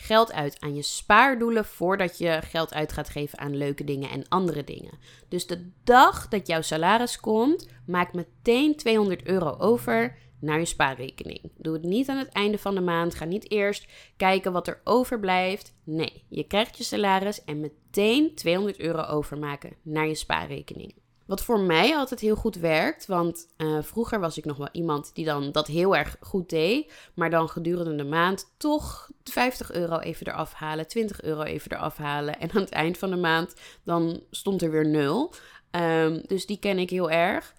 geld 0.00 0.32
uit 0.32 0.60
aan 0.60 0.74
je 0.74 0.82
spaardoelen 0.82 1.64
voordat 1.64 2.18
je 2.18 2.40
geld 2.44 2.74
uit 2.74 2.92
gaat 2.92 3.08
geven 3.08 3.38
aan 3.38 3.56
leuke 3.56 3.84
dingen 3.84 4.10
en 4.10 4.28
andere 4.28 4.64
dingen. 4.64 4.98
Dus 5.28 5.46
de 5.46 5.70
dag 5.84 6.28
dat 6.28 6.46
jouw 6.46 6.62
salaris 6.62 7.20
komt, 7.20 7.68
maak 7.86 8.12
meteen 8.12 8.76
200 8.76 9.26
euro 9.26 9.56
over 9.58 10.18
naar 10.40 10.58
je 10.58 10.64
spaarrekening. 10.64 11.40
Doe 11.56 11.72
het 11.72 11.82
niet 11.82 12.08
aan 12.08 12.18
het 12.18 12.28
einde 12.28 12.58
van 12.58 12.74
de 12.74 12.80
maand. 12.80 13.14
Ga 13.14 13.24
niet 13.24 13.50
eerst 13.50 13.86
kijken 14.16 14.52
wat 14.52 14.68
er 14.68 14.80
overblijft. 14.84 15.74
Nee, 15.84 16.24
je 16.28 16.44
krijgt 16.44 16.78
je 16.78 16.84
salaris 16.84 17.44
en 17.44 17.60
meteen 17.60 18.34
200 18.34 18.78
euro 18.78 19.02
overmaken 19.02 19.76
naar 19.82 20.06
je 20.06 20.14
spaarrekening. 20.14 20.94
Wat 21.28 21.42
voor 21.42 21.60
mij 21.60 21.96
altijd 21.96 22.20
heel 22.20 22.36
goed 22.36 22.56
werkt, 22.56 23.06
want 23.06 23.48
uh, 23.56 23.78
vroeger 23.82 24.20
was 24.20 24.38
ik 24.38 24.44
nog 24.44 24.56
wel 24.56 24.68
iemand 24.72 25.10
die 25.14 25.24
dan 25.24 25.52
dat 25.52 25.66
heel 25.66 25.96
erg 25.96 26.16
goed 26.20 26.48
deed, 26.48 26.92
maar 27.14 27.30
dan 27.30 27.48
gedurende 27.48 27.96
de 27.96 28.04
maand 28.04 28.54
toch 28.56 29.10
50 29.24 29.72
euro 29.72 29.98
even 29.98 30.26
eraf 30.26 30.52
halen, 30.52 30.88
20 30.88 31.22
euro 31.22 31.42
even 31.42 31.72
eraf 31.72 31.96
halen 31.96 32.40
en 32.40 32.50
aan 32.50 32.60
het 32.60 32.70
eind 32.70 32.98
van 32.98 33.10
de 33.10 33.16
maand 33.16 33.54
dan 33.84 34.22
stond 34.30 34.62
er 34.62 34.70
weer 34.70 34.86
nul. 34.86 35.32
Um, 35.70 36.22
dus 36.26 36.46
die 36.46 36.58
ken 36.58 36.78
ik 36.78 36.90
heel 36.90 37.10
erg. 37.10 37.54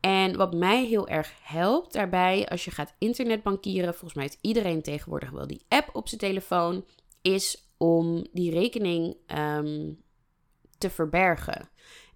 En 0.00 0.36
wat 0.36 0.54
mij 0.54 0.84
heel 0.84 1.08
erg 1.08 1.32
helpt 1.42 1.92
daarbij, 1.92 2.48
als 2.48 2.64
je 2.64 2.70
gaat 2.70 2.94
internetbankieren, 2.98 3.90
volgens 3.90 4.14
mij 4.14 4.24
heeft 4.24 4.38
iedereen 4.40 4.82
tegenwoordig 4.82 5.30
wel 5.30 5.46
die 5.46 5.64
app 5.68 5.88
op 5.92 6.08
zijn 6.08 6.20
telefoon, 6.20 6.84
is 7.22 7.68
om 7.76 8.26
die 8.32 8.50
rekening 8.50 9.16
um, 9.38 10.02
te 10.78 10.90
verbergen. 10.90 11.68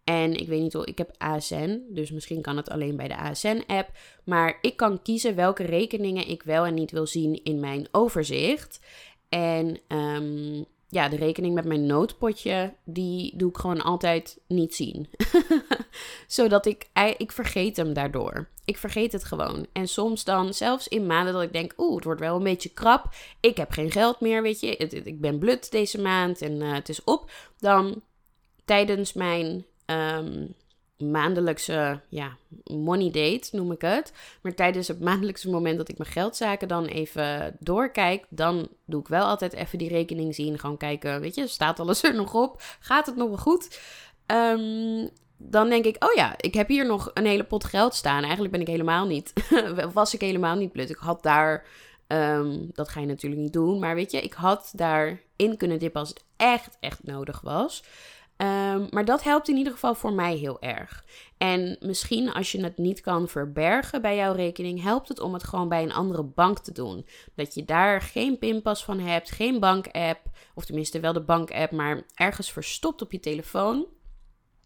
En 0.04 0.34
ik 0.34 0.48
weet 0.48 0.60
niet 0.60 0.72
hoe, 0.72 0.86
ik 0.86 0.98
heb 0.98 1.14
ASN, 1.18 1.82
dus 1.88 2.10
misschien 2.10 2.42
kan 2.42 2.56
het 2.56 2.70
alleen 2.70 2.96
bij 2.96 3.08
de 3.08 3.16
ASN-app. 3.16 3.90
Maar 4.24 4.58
ik 4.60 4.76
kan 4.76 5.02
kiezen 5.02 5.34
welke 5.34 5.62
rekeningen 5.62 6.28
ik 6.28 6.42
wel 6.42 6.66
en 6.66 6.74
niet 6.74 6.90
wil 6.90 7.06
zien 7.06 7.44
in 7.44 7.60
mijn 7.60 7.88
overzicht. 7.90 8.80
En 9.28 9.78
um, 9.88 10.66
ja, 10.92 11.08
de 11.08 11.16
rekening 11.16 11.54
met 11.54 11.64
mijn 11.64 11.86
noodpotje, 11.86 12.74
die 12.84 13.36
doe 13.36 13.48
ik 13.48 13.56
gewoon 13.56 13.82
altijd 13.82 14.40
niet 14.48 14.74
zien. 14.74 15.08
Zodat 16.26 16.66
ik, 16.66 16.88
ik 17.16 17.32
vergeet 17.32 17.76
hem 17.76 17.92
daardoor. 17.92 18.48
Ik 18.64 18.76
vergeet 18.76 19.12
het 19.12 19.24
gewoon. 19.24 19.66
En 19.72 19.88
soms 19.88 20.24
dan, 20.24 20.54
zelfs 20.54 20.88
in 20.88 21.06
maanden 21.06 21.32
dat 21.32 21.42
ik 21.42 21.52
denk, 21.52 21.72
oeh, 21.76 21.94
het 21.94 22.04
wordt 22.04 22.20
wel 22.20 22.36
een 22.36 22.42
beetje 22.42 22.68
krap. 22.68 23.14
Ik 23.40 23.56
heb 23.56 23.70
geen 23.70 23.90
geld 23.90 24.20
meer, 24.20 24.42
weet 24.42 24.60
je. 24.60 24.76
Ik 24.76 25.20
ben 25.20 25.38
blut 25.38 25.70
deze 25.70 26.00
maand 26.00 26.42
en 26.42 26.52
uh, 26.52 26.72
het 26.72 26.88
is 26.88 27.04
op. 27.04 27.30
Dan 27.58 28.02
tijdens 28.64 29.12
mijn 29.12 29.64
um, 29.92 30.54
maandelijkse 31.10 32.00
ja, 32.08 32.36
money 32.64 33.10
date, 33.10 33.56
noem 33.56 33.72
ik 33.72 33.80
het. 33.80 34.12
Maar 34.42 34.54
tijdens 34.54 34.88
het 34.88 35.00
maandelijkse 35.00 35.50
moment 35.50 35.76
dat 35.76 35.88
ik 35.88 35.98
mijn 35.98 36.10
geldzaken 36.10 36.68
dan 36.68 36.84
even 36.84 37.56
doorkijk, 37.58 38.24
dan 38.28 38.68
doe 38.86 39.00
ik 39.00 39.08
wel 39.08 39.24
altijd 39.24 39.52
even 39.52 39.78
die 39.78 39.88
rekening 39.88 40.34
zien. 40.34 40.58
Gewoon 40.58 40.76
kijken, 40.76 41.20
weet 41.20 41.34
je, 41.34 41.46
staat 41.46 41.80
alles 41.80 42.02
er 42.02 42.14
nog 42.14 42.34
op? 42.34 42.62
Gaat 42.80 43.06
het 43.06 43.16
nog 43.16 43.28
wel 43.28 43.38
goed? 43.38 43.80
Um, 44.26 45.10
dan 45.36 45.68
denk 45.68 45.84
ik, 45.84 46.04
oh 46.04 46.12
ja, 46.12 46.34
ik 46.36 46.54
heb 46.54 46.68
hier 46.68 46.86
nog 46.86 47.10
een 47.14 47.26
hele 47.26 47.44
pot 47.44 47.64
geld 47.64 47.94
staan. 47.94 48.22
Eigenlijk 48.22 48.52
ben 48.52 48.60
ik 48.60 48.66
helemaal 48.66 49.06
niet, 49.06 49.32
was 49.92 50.14
ik 50.14 50.20
helemaal 50.20 50.56
niet 50.56 50.72
blut. 50.72 50.90
Ik 50.90 50.96
had 50.96 51.22
daar, 51.22 51.66
um, 52.06 52.70
dat 52.72 52.88
ga 52.88 53.00
je 53.00 53.06
natuurlijk 53.06 53.42
niet 53.42 53.52
doen, 53.52 53.78
maar 53.78 53.94
weet 53.94 54.10
je, 54.10 54.20
ik 54.20 54.32
had 54.32 54.72
daarin 54.74 55.56
kunnen 55.56 55.78
dippen 55.78 56.00
als 56.00 56.08
het 56.08 56.24
echt, 56.36 56.76
echt 56.80 57.02
nodig 57.02 57.40
was. 57.40 57.82
Um, 58.36 58.86
maar 58.90 59.04
dat 59.04 59.22
helpt 59.22 59.48
in 59.48 59.56
ieder 59.56 59.72
geval 59.72 59.94
voor 59.94 60.12
mij 60.12 60.36
heel 60.36 60.60
erg. 60.60 61.04
En 61.38 61.76
misschien 61.80 62.32
als 62.32 62.52
je 62.52 62.62
het 62.62 62.78
niet 62.78 63.00
kan 63.00 63.28
verbergen 63.28 64.02
bij 64.02 64.16
jouw 64.16 64.32
rekening, 64.32 64.82
helpt 64.82 65.08
het 65.08 65.20
om 65.20 65.32
het 65.32 65.44
gewoon 65.44 65.68
bij 65.68 65.82
een 65.82 65.92
andere 65.92 66.22
bank 66.22 66.58
te 66.58 66.72
doen. 66.72 67.06
Dat 67.34 67.54
je 67.54 67.64
daar 67.64 68.00
geen 68.00 68.38
pinpas 68.38 68.84
van 68.84 68.98
hebt, 68.98 69.30
geen 69.30 69.60
bank-app, 69.60 70.20
of 70.54 70.64
tenminste 70.64 71.00
wel 71.00 71.12
de 71.12 71.20
bank-app, 71.20 71.72
maar 71.72 72.02
ergens 72.14 72.52
verstopt 72.52 73.02
op 73.02 73.12
je 73.12 73.20
telefoon. 73.20 73.86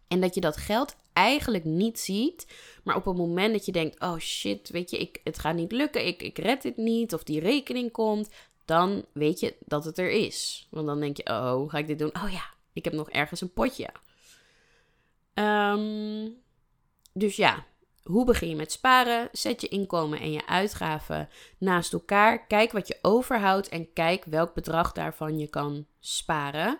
En 0.07 0.21
dat 0.21 0.35
je 0.35 0.41
dat 0.41 0.57
geld 0.57 0.95
eigenlijk 1.13 1.63
niet 1.63 1.99
ziet. 1.99 2.47
Maar 2.83 2.95
op 2.95 3.05
het 3.05 3.17
moment 3.17 3.53
dat 3.53 3.65
je 3.65 3.71
denkt: 3.71 3.99
oh 3.99 4.17
shit, 4.17 4.69
weet 4.69 4.89
je, 4.89 4.97
ik, 4.97 5.21
het 5.23 5.39
gaat 5.39 5.55
niet 5.55 5.71
lukken, 5.71 6.05
ik, 6.05 6.21
ik 6.21 6.37
red 6.37 6.61
dit 6.61 6.77
niet, 6.77 7.13
of 7.13 7.23
die 7.23 7.39
rekening 7.39 7.91
komt, 7.91 8.29
dan 8.65 9.05
weet 9.13 9.39
je 9.39 9.55
dat 9.59 9.85
het 9.85 9.97
er 9.97 10.11
is. 10.11 10.67
Want 10.71 10.87
dan 10.87 10.99
denk 10.99 11.17
je: 11.17 11.29
oh, 11.29 11.69
ga 11.69 11.77
ik 11.77 11.87
dit 11.87 11.99
doen? 11.99 12.15
Oh 12.23 12.31
ja, 12.31 12.55
ik 12.77 12.83
heb 12.83 12.93
nog 12.93 13.09
ergens 13.09 13.41
een 13.41 13.53
potje. 13.53 13.89
Ehm, 15.33 16.29
dus 17.13 17.35
ja, 17.35 17.65
hoe 18.03 18.25
begin 18.25 18.49
je 18.49 18.55
met 18.55 18.71
sparen? 18.71 19.29
Zet 19.31 19.61
je 19.61 19.67
inkomen 19.67 20.19
en 20.19 20.31
je 20.31 20.47
uitgaven 20.47 21.29
naast 21.57 21.93
elkaar. 21.93 22.47
Kijk 22.47 22.71
wat 22.71 22.87
je 22.87 22.97
overhoudt 23.01 23.69
en 23.69 23.93
kijk 23.93 24.25
welk 24.25 24.53
bedrag 24.53 24.91
daarvan 24.91 25.39
je 25.39 25.47
kan 25.47 25.85
sparen. 25.99 26.79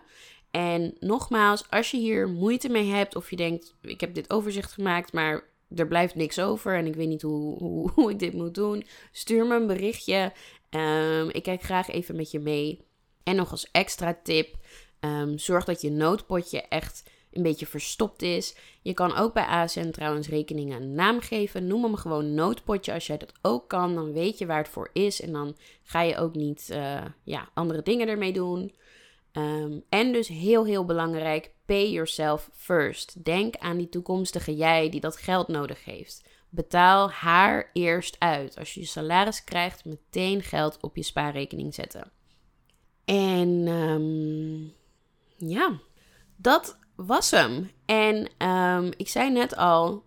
En 0.50 0.96
nogmaals, 1.00 1.70
als 1.70 1.90
je 1.90 1.96
hier 1.96 2.28
moeite 2.28 2.68
mee 2.68 2.90
hebt 2.90 3.16
of 3.16 3.30
je 3.30 3.36
denkt: 3.36 3.74
ik 3.82 4.00
heb 4.00 4.14
dit 4.14 4.30
overzicht 4.30 4.72
gemaakt, 4.72 5.12
maar 5.12 5.44
er 5.74 5.88
blijft 5.88 6.14
niks 6.14 6.38
over 6.38 6.76
en 6.76 6.86
ik 6.86 6.94
weet 6.94 7.08
niet 7.08 7.22
hoe, 7.22 7.58
hoe, 7.94 8.10
ik 8.12 8.18
dit 8.18 8.32
moet 8.32 8.54
doen, 8.54 8.86
stuur 9.12 9.46
me 9.46 9.54
een 9.54 9.66
berichtje. 9.66 10.32
Um, 10.70 11.30
ik 11.30 11.42
kijk 11.42 11.62
graag 11.62 11.88
even 11.88 12.16
met 12.16 12.30
je 12.30 12.38
mee. 12.38 12.86
En 13.22 13.36
nog 13.36 13.50
als 13.50 13.70
extra 13.70 14.18
tip: 14.22 14.56
um, 15.00 15.38
zorg 15.38 15.64
dat 15.64 15.80
je 15.80 15.90
noodpotje 15.90 16.62
echt 16.62 17.10
een 17.32 17.42
beetje 17.42 17.66
verstopt 17.66 18.22
is. 18.22 18.56
Je 18.82 18.94
kan 18.94 19.16
ook 19.16 19.34
bij 19.34 19.44
ASN 19.44 19.90
trouwens 19.90 20.28
rekeningen 20.28 20.82
een 20.82 20.94
naam 20.94 21.20
geven. 21.20 21.66
Noem 21.66 21.82
hem 21.82 21.96
gewoon 21.96 22.34
noodpotje. 22.34 22.92
Als 22.92 23.06
jij 23.06 23.18
dat 23.18 23.32
ook 23.42 23.68
kan, 23.68 23.94
dan 23.94 24.12
weet 24.12 24.38
je 24.38 24.46
waar 24.46 24.58
het 24.58 24.68
voor 24.68 24.90
is. 24.92 25.20
En 25.20 25.32
dan 25.32 25.56
ga 25.82 26.02
je 26.02 26.16
ook 26.16 26.34
niet 26.34 26.68
uh, 26.72 27.04
ja, 27.24 27.48
andere 27.54 27.82
dingen 27.82 28.08
ermee 28.08 28.32
doen. 28.32 28.74
Um, 29.32 29.84
en 29.88 30.12
dus 30.12 30.28
heel, 30.28 30.66
heel 30.66 30.84
belangrijk, 30.84 31.50
pay 31.66 31.90
yourself 31.90 32.50
first. 32.52 33.24
Denk 33.24 33.56
aan 33.56 33.76
die 33.76 33.88
toekomstige 33.88 34.56
jij 34.56 34.88
die 34.88 35.00
dat 35.00 35.16
geld 35.16 35.48
nodig 35.48 35.84
heeft. 35.84 36.24
Betaal 36.48 37.10
haar 37.10 37.70
eerst 37.72 38.16
uit. 38.18 38.58
Als 38.58 38.74
je 38.74 38.80
je 38.80 38.86
salaris 38.86 39.44
krijgt, 39.44 39.84
meteen 39.84 40.42
geld 40.42 40.78
op 40.80 40.96
je 40.96 41.02
spaarrekening 41.02 41.74
zetten. 41.74 42.10
En 43.04 43.48
um, 43.68 44.72
ja, 45.38 45.80
dat 46.36 46.78
was 46.96 47.30
hem. 47.30 47.70
En 47.84 48.28
um, 48.48 48.90
ik 48.96 49.08
zei 49.08 49.30
net 49.30 49.56
al, 49.56 50.04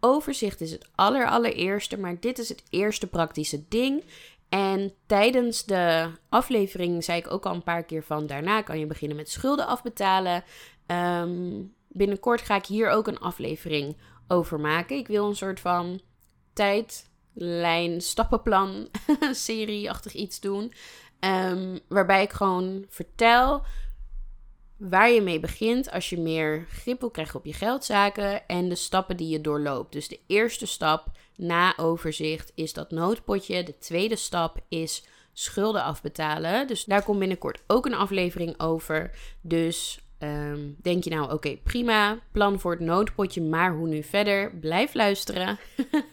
overzicht 0.00 0.60
is 0.60 0.70
het 0.70 0.88
aller, 0.94 1.28
allereerste, 1.28 1.98
maar 1.98 2.20
dit 2.20 2.38
is 2.38 2.48
het 2.48 2.62
eerste 2.70 3.06
praktische 3.06 3.68
ding. 3.68 4.04
En 4.48 4.92
tijdens 5.06 5.64
de 5.64 6.10
aflevering 6.28 7.04
zei 7.04 7.18
ik 7.18 7.30
ook 7.30 7.46
al 7.46 7.54
een 7.54 7.62
paar 7.62 7.84
keer 7.84 8.02
van 8.02 8.26
daarna 8.26 8.62
kan 8.62 8.78
je 8.78 8.86
beginnen 8.86 9.16
met 9.16 9.30
schulden 9.30 9.66
afbetalen. 9.66 10.44
Um, 10.86 11.74
binnenkort 11.88 12.40
ga 12.40 12.56
ik 12.56 12.66
hier 12.66 12.88
ook 12.88 13.06
een 13.06 13.18
aflevering 13.18 13.96
over 14.28 14.60
maken. 14.60 14.96
Ik 14.96 15.06
wil 15.06 15.28
een 15.28 15.36
soort 15.36 15.60
van 15.60 16.00
tijdlijn, 16.52 18.00
stappenplan, 18.00 18.88
serieachtig 19.30 20.12
iets 20.12 20.40
doen. 20.40 20.72
Um, 21.20 21.78
waarbij 21.88 22.22
ik 22.22 22.32
gewoon 22.32 22.84
vertel 22.88 23.64
waar 24.80 25.10
je 25.10 25.20
mee 25.20 25.40
begint 25.40 25.90
als 25.90 26.10
je 26.10 26.18
meer 26.18 26.66
grip 26.68 27.00
wil 27.00 27.10
krijgen 27.10 27.38
op 27.38 27.46
je 27.46 27.52
geldzaken 27.52 28.46
en 28.46 28.68
de 28.68 28.74
stappen 28.74 29.16
die 29.16 29.28
je 29.28 29.40
doorloopt. 29.40 29.92
Dus 29.92 30.08
de 30.08 30.20
eerste 30.26 30.66
stap 30.66 31.06
na 31.36 31.76
overzicht 31.76 32.52
is 32.54 32.72
dat 32.72 32.90
noodpotje. 32.90 33.62
De 33.62 33.78
tweede 33.78 34.16
stap 34.16 34.58
is 34.68 35.04
schulden 35.32 35.82
afbetalen. 35.82 36.66
Dus 36.66 36.84
daar 36.84 37.02
komt 37.02 37.18
binnenkort 37.18 37.62
ook 37.66 37.86
een 37.86 37.94
aflevering 37.94 38.60
over. 38.60 39.10
Dus 39.40 40.00
um, 40.18 40.76
denk 40.82 41.04
je 41.04 41.10
nou, 41.10 41.32
oké, 41.32 41.56
prima, 41.56 42.18
plan 42.32 42.60
voor 42.60 42.72
het 42.72 42.80
noodpotje, 42.80 43.42
maar 43.42 43.74
hoe 43.74 43.88
nu 43.88 44.02
verder? 44.02 44.54
Blijf 44.60 44.94
luisteren, 44.94 45.58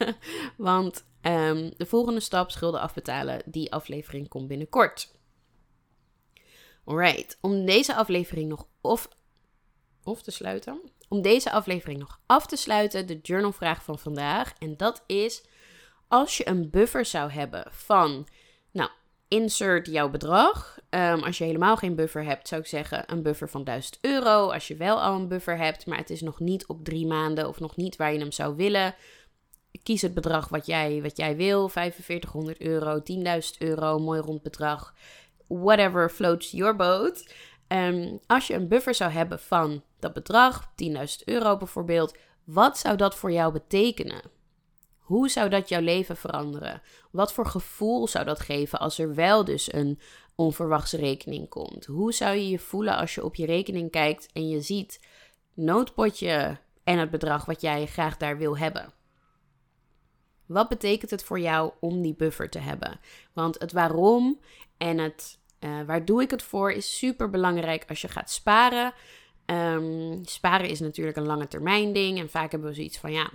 want 0.57 1.05
um, 1.21 1.71
de 1.77 1.85
volgende 1.85 2.19
stap, 2.19 2.51
schulden 2.51 2.81
afbetalen, 2.81 3.41
die 3.45 3.71
aflevering 3.71 4.27
komt 4.27 4.47
binnenkort. 4.47 5.15
Alright, 6.87 7.37
om 7.41 7.65
deze 7.65 7.95
aflevering 7.95 8.49
nog 8.49 8.67
of, 8.81 9.07
of 10.03 10.21
te 10.21 10.31
sluiten. 10.31 10.81
Om 11.09 11.21
deze 11.21 11.51
aflevering 11.51 11.99
nog 11.99 12.19
af 12.25 12.45
te 12.45 12.55
sluiten, 12.55 13.07
de 13.07 13.19
journalvraag 13.21 13.83
van 13.83 13.99
vandaag. 13.99 14.53
En 14.59 14.77
dat 14.77 15.03
is: 15.07 15.43
als 16.07 16.37
je 16.37 16.47
een 16.47 16.69
buffer 16.69 17.05
zou 17.05 17.31
hebben 17.31 17.65
van, 17.69 18.27
nou, 18.71 18.89
insert 19.27 19.87
jouw 19.87 20.09
bedrag. 20.09 20.79
Um, 20.89 21.23
als 21.23 21.37
je 21.37 21.43
helemaal 21.43 21.77
geen 21.77 21.95
buffer 21.95 22.23
hebt, 22.23 22.47
zou 22.47 22.61
ik 22.61 22.67
zeggen 22.67 23.03
een 23.11 23.21
buffer 23.21 23.49
van 23.49 23.63
1000 23.63 23.97
euro. 24.01 24.51
Als 24.51 24.67
je 24.67 24.75
wel 24.75 25.01
al 25.01 25.15
een 25.15 25.27
buffer 25.27 25.57
hebt, 25.57 25.85
maar 25.85 25.97
het 25.97 26.09
is 26.09 26.21
nog 26.21 26.39
niet 26.39 26.67
op 26.67 26.83
drie 26.83 27.07
maanden 27.07 27.47
of 27.47 27.59
nog 27.59 27.75
niet 27.75 27.95
waar 27.95 28.13
je 28.13 28.19
hem 28.19 28.31
zou 28.31 28.55
willen. 28.55 28.95
Kies 29.83 30.01
het 30.01 30.13
bedrag 30.13 30.49
wat 30.49 30.65
jij, 30.65 31.01
wat 31.01 31.17
jij 31.17 31.35
wil: 31.35 31.69
4500 31.69 32.61
euro, 32.61 32.99
10.000 32.99 33.57
euro, 33.57 33.99
mooi 33.99 34.19
rond 34.21 34.41
bedrag 34.41 34.93
whatever 35.47 36.09
floats 36.09 36.51
your 36.51 36.75
boat. 36.75 37.33
Um, 37.67 38.19
als 38.27 38.47
je 38.47 38.53
een 38.53 38.67
buffer 38.67 38.95
zou 38.95 39.11
hebben 39.11 39.39
van 39.39 39.83
dat 39.99 40.13
bedrag, 40.13 40.71
10.000 40.83 40.95
euro 41.25 41.57
bijvoorbeeld, 41.57 42.17
wat 42.43 42.77
zou 42.77 42.97
dat 42.97 43.15
voor 43.15 43.31
jou 43.31 43.53
betekenen? 43.53 44.21
Hoe 44.97 45.29
zou 45.29 45.49
dat 45.49 45.69
jouw 45.69 45.81
leven 45.81 46.17
veranderen? 46.17 46.81
Wat 47.11 47.33
voor 47.33 47.45
gevoel 47.45 48.07
zou 48.07 48.25
dat 48.25 48.39
geven 48.39 48.79
als 48.79 48.99
er 48.99 49.15
wel 49.15 49.43
dus 49.43 49.73
een 49.73 49.99
onverwachte 50.35 50.97
rekening 50.97 51.49
komt? 51.49 51.85
Hoe 51.85 52.13
zou 52.13 52.35
je 52.35 52.49
je 52.49 52.59
voelen 52.59 52.97
als 52.97 53.15
je 53.15 53.23
op 53.23 53.35
je 53.35 53.45
rekening 53.45 53.91
kijkt 53.91 54.29
en 54.33 54.49
je 54.49 54.61
ziet 54.61 54.99
noodpotje 55.53 56.59
en 56.83 56.97
het 56.97 57.09
bedrag 57.09 57.45
wat 57.45 57.61
jij 57.61 57.85
graag 57.85 58.17
daar 58.17 58.37
wil 58.37 58.57
hebben? 58.57 58.93
Wat 60.45 60.69
betekent 60.69 61.11
het 61.11 61.23
voor 61.23 61.39
jou 61.39 61.71
om 61.79 62.01
die 62.01 62.15
buffer 62.15 62.49
te 62.49 62.59
hebben? 62.59 62.99
Want 63.33 63.59
het 63.59 63.71
waarom 63.71 64.39
en 64.77 64.97
het 64.97 65.36
uh, 65.59 65.81
waar 65.85 66.05
doe 66.05 66.21
ik 66.21 66.31
het 66.31 66.43
voor 66.43 66.71
is 66.71 66.97
super 66.97 67.29
belangrijk 67.29 67.85
als 67.87 68.01
je 68.01 68.07
gaat 68.07 68.31
sparen. 68.31 68.93
Um, 69.45 70.25
sparen 70.25 70.69
is 70.69 70.79
natuurlijk 70.79 71.17
een 71.17 71.25
lange 71.25 71.47
termijn 71.47 71.93
ding. 71.93 72.19
En 72.19 72.29
vaak 72.29 72.51
hebben 72.51 72.69
we 72.69 72.75
zoiets 72.75 72.97
van 72.97 73.11
ja, 73.11 73.29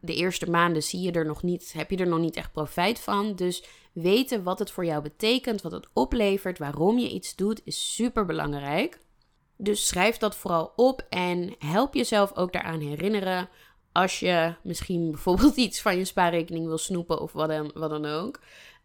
de 0.00 0.14
eerste 0.14 0.50
maanden 0.50 0.82
zie 0.82 1.00
je 1.00 1.12
er 1.12 1.26
nog 1.26 1.42
niet, 1.42 1.72
heb 1.72 1.90
je 1.90 1.96
er 1.96 2.08
nog 2.08 2.18
niet 2.18 2.36
echt 2.36 2.52
profijt 2.52 3.00
van. 3.00 3.34
Dus 3.34 3.64
weten 3.92 4.42
wat 4.42 4.58
het 4.58 4.70
voor 4.70 4.84
jou 4.84 5.02
betekent, 5.02 5.62
wat 5.62 5.72
het 5.72 5.88
oplevert, 5.92 6.58
waarom 6.58 6.98
je 6.98 7.10
iets 7.10 7.36
doet, 7.36 7.60
is 7.64 7.94
super 7.94 8.24
belangrijk. 8.24 8.98
Dus 9.56 9.86
schrijf 9.86 10.16
dat 10.16 10.36
vooral 10.36 10.72
op 10.76 11.06
en 11.08 11.54
help 11.58 11.94
jezelf 11.94 12.36
ook 12.36 12.52
daaraan 12.52 12.80
herinneren. 12.80 13.48
Als 13.92 14.20
je 14.20 14.54
misschien 14.62 15.10
bijvoorbeeld 15.12 15.56
iets 15.56 15.82
van 15.82 15.96
je 15.96 16.04
spaarrekening 16.04 16.66
wil 16.66 16.78
snoepen 16.78 17.20
of 17.20 17.32
wat 17.32 17.48
dan, 17.48 17.70
wat 17.74 17.90
dan 17.90 18.06
ook. 18.06 18.40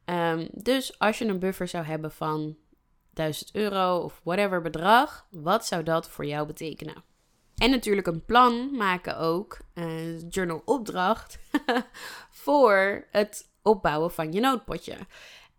Um, 0.05 0.47
dus 0.51 0.99
als 0.99 1.17
je 1.17 1.25
een 1.25 1.39
buffer 1.39 1.67
zou 1.67 1.85
hebben 1.85 2.11
van 2.11 2.55
1000 3.15 3.55
euro 3.55 3.97
of 3.97 4.21
whatever 4.23 4.61
bedrag, 4.61 5.27
wat 5.31 5.65
zou 5.65 5.83
dat 5.83 6.09
voor 6.09 6.25
jou 6.25 6.47
betekenen? 6.47 7.03
En 7.55 7.69
natuurlijk 7.69 8.07
een 8.07 8.25
plan 8.25 8.75
maken 8.75 9.17
ook, 9.17 9.57
een 9.73 10.27
journal 10.29 10.61
opdracht, 10.65 11.39
voor 12.45 13.07
het 13.11 13.49
opbouwen 13.61 14.11
van 14.11 14.31
je 14.31 14.39
noodpotje. 14.39 14.97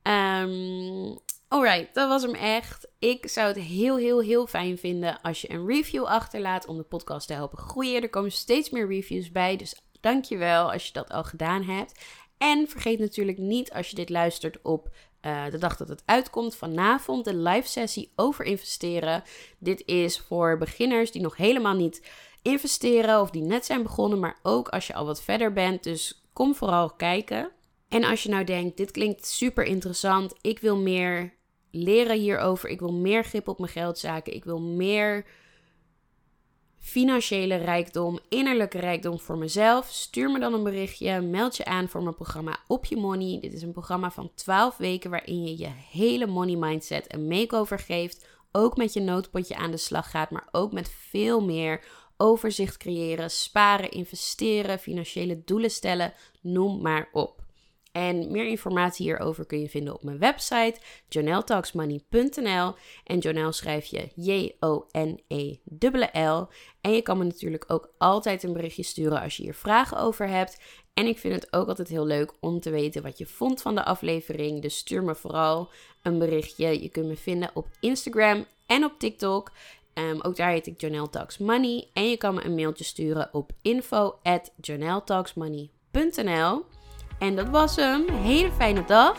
Um, 0.03 1.19
alright, 1.49 1.95
dat 1.95 2.09
was 2.09 2.23
hem 2.23 2.35
echt. 2.35 2.89
Ik 2.99 3.29
zou 3.29 3.47
het 3.49 3.57
heel, 3.57 3.97
heel, 3.97 4.21
heel 4.21 4.47
fijn 4.47 4.79
vinden 4.79 5.21
als 5.21 5.41
je 5.41 5.51
een 5.51 5.67
review 5.67 6.05
achterlaat 6.05 6.67
om 6.67 6.77
de 6.77 6.83
podcast 6.83 7.27
te 7.27 7.33
helpen 7.33 7.59
groeien. 7.59 8.03
Er 8.03 8.11
komen 8.11 8.33
steeds 8.33 8.71
meer 8.71 8.89
reviews 8.89 9.31
bij, 9.33 9.57
dus 9.57 9.81
dankjewel 10.01 10.73
als 10.73 10.87
je 10.87 10.93
dat 10.93 11.11
al 11.11 11.25
gedaan 11.25 11.63
hebt. 11.63 12.05
En 12.39 12.69
vergeet 12.69 12.99
natuurlijk 12.99 13.39
niet 13.39 13.73
als 13.73 13.89
je 13.89 13.97
dit 13.97 14.11
luistert 14.11 14.63
op 14.63 14.89
uh, 15.23 15.45
de 15.51 15.59
dag 15.59 15.77
dat 15.77 15.89
het 15.89 16.03
uitkomt, 16.05 16.57
vanavond 16.57 17.25
de 17.25 17.35
live 17.37 17.69
sessie 17.69 18.13
over 18.17 18.45
investeren. 18.45 19.23
Dit 19.59 19.83
is 19.87 20.19
voor 20.19 20.59
beginners 20.59 21.11
die 21.11 21.23
nog 21.23 21.37
helemaal 21.37 21.75
niet 21.75 22.03
investeren 22.43 23.21
of 23.21 23.31
die 23.31 23.43
net 23.43 23.65
zijn 23.65 23.83
begonnen, 23.83 24.19
maar 24.19 24.39
ook 24.43 24.69
als 24.69 24.87
je 24.87 24.95
al 24.95 25.07
wat 25.07 25.23
verder 25.23 25.53
bent. 25.53 25.83
Dus 25.83 26.29
kom 26.33 26.55
vooral 26.55 26.91
kijken. 26.91 27.51
En 27.89 28.05
als 28.05 28.23
je 28.23 28.29
nou 28.29 28.45
denkt, 28.45 28.77
dit 28.77 28.91
klinkt 28.91 29.27
super 29.27 29.65
interessant, 29.65 30.35
ik 30.41 30.59
wil 30.59 30.77
meer 30.77 31.35
leren 31.71 32.19
hierover, 32.19 32.69
ik 32.69 32.81
wil 32.81 32.93
meer 32.93 33.25
grip 33.25 33.49
op 33.49 33.59
mijn 33.59 33.71
geldzaken, 33.71 34.35
ik 34.35 34.45
wil 34.45 34.61
meer 34.61 35.25
financiële 36.87 37.57
rijkdom, 37.57 38.19
innerlijke 38.29 38.79
rijkdom 38.79 39.19
voor 39.19 39.39
mezelf, 39.39 39.89
stuur 39.91 40.31
me 40.31 40.39
dan 40.39 40.55
een 40.55 40.63
berichtje. 40.63 41.21
Meld 41.21 41.57
je 41.57 41.65
aan 41.65 41.89
voor 41.89 42.03
mijn 42.03 42.15
programma 42.15 42.59
Op 42.67 42.85
Je 42.85 42.97
Money. 42.97 43.39
Dit 43.41 43.53
is 43.53 43.63
een 43.63 43.73
programma 43.73 44.11
van 44.11 44.31
12 44.35 44.77
weken 44.77 45.11
waarin 45.11 45.43
je 45.43 45.59
je 45.59 45.71
hele 45.91 46.27
money 46.27 46.57
mindset 46.57 47.15
een 47.15 47.27
makeover 47.27 47.79
geeft. 47.79 48.27
Ook 48.53 48.77
met 48.77 48.93
je 48.93 49.01
noodpotje 49.01 49.57
aan 49.57 49.71
de 49.71 49.77
slag 49.77 50.11
gaat, 50.11 50.31
maar 50.31 50.49
ook 50.51 50.73
met 50.73 50.89
veel 50.89 51.45
meer 51.45 51.85
overzicht 52.17 52.77
creëren, 52.77 53.31
sparen, 53.31 53.91
investeren, 53.91 54.79
financiële 54.79 55.43
doelen 55.45 55.71
stellen, 55.71 56.13
noem 56.41 56.83
maar 56.83 57.09
op. 57.13 57.46
En 57.97 58.31
meer 58.31 58.47
informatie 58.47 59.07
hierover 59.07 59.47
kun 59.47 59.61
je 59.61 59.69
vinden 59.69 59.95
op 59.95 60.03
mijn 60.03 60.19
website 60.19 60.81
joneltalksmoney.nl. 61.09 62.75
En 63.05 63.19
Jonel 63.19 63.53
schrijf 63.53 63.85
je 63.85 64.09
J-O-N-E-L-L. 64.15 64.89
En 66.81 66.93
je 66.93 67.03
kan 67.03 67.19
me 67.19 67.25
natuurlijk 67.25 67.65
ook 67.67 67.91
altijd 67.99 68.43
een 68.43 68.53
berichtje 68.53 68.83
sturen 68.83 69.21
als 69.21 69.37
je 69.37 69.43
hier 69.43 69.55
vragen 69.55 69.99
over 69.99 70.29
hebt. 70.29 70.61
En 70.95 71.07
ik 71.07 71.19
vind 71.19 71.35
het 71.35 71.53
ook 71.53 71.69
altijd 71.69 71.89
heel 71.89 72.07
leuk 72.07 72.33
om 72.41 72.61
te 72.61 72.71
weten 72.71 73.03
wat 73.03 73.19
je 73.19 73.27
vond 73.27 73.63
van 73.63 73.75
de 73.75 73.85
aflevering. 73.85 74.63
Dus 74.63 74.77
stuur 74.77 75.03
me 75.03 75.15
vooral 75.15 75.71
een 76.03 76.19
berichtje. 76.19 76.83
Je 76.83 76.89
kunt 76.89 77.07
me 77.07 77.17
vinden 77.17 77.51
op 77.55 77.69
Instagram 77.81 78.45
en 78.67 78.85
op 78.85 78.93
TikTok. 78.99 79.53
Um, 79.95 80.21
ook 80.21 80.37
daar 80.37 80.51
heet 80.51 80.67
ik 80.67 80.81
Janelle 80.81 81.11
Talks 81.11 81.39
Money. 81.39 81.89
En 81.93 82.11
je 82.11 82.17
kan 82.17 82.35
me 82.35 82.45
een 82.45 82.55
mailtje 82.55 82.85
sturen 82.85 83.29
op 83.33 83.53
info 83.63 84.19
at 84.23 84.53
En 87.19 87.37
dat 87.37 87.49
was 87.49 87.77
hem. 87.77 88.09
Hele 88.09 88.53
fijne 88.53 88.85
dag. 88.85 89.17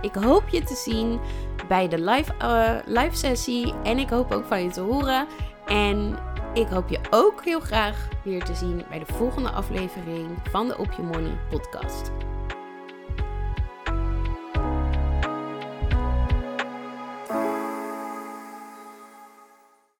Ik 0.00 0.14
hoop 0.14 0.48
je 0.48 0.62
te 0.62 0.74
zien 0.74 1.20
bij 1.68 1.88
de 1.88 2.00
live, 2.00 2.32
uh, 2.42 2.70
live 2.84 3.16
sessie. 3.16 3.74
En 3.82 3.98
ik 3.98 4.10
hoop 4.10 4.32
ook 4.32 4.44
van 4.44 4.62
je 4.62 4.70
te 4.70 4.80
horen. 4.80 5.26
En 5.66 6.18
ik 6.54 6.68
hoop 6.68 6.88
je 6.88 6.98
ook 7.10 7.44
heel 7.44 7.60
graag 7.60 8.08
weer 8.24 8.44
te 8.44 8.54
zien 8.54 8.84
bij 8.88 8.98
de 8.98 9.12
volgende 9.12 9.50
aflevering 9.50 10.28
van 10.50 10.68
de 10.68 10.78
Op 10.78 10.92
Je 10.92 11.02
Money 11.02 11.38
podcast. 11.50 12.10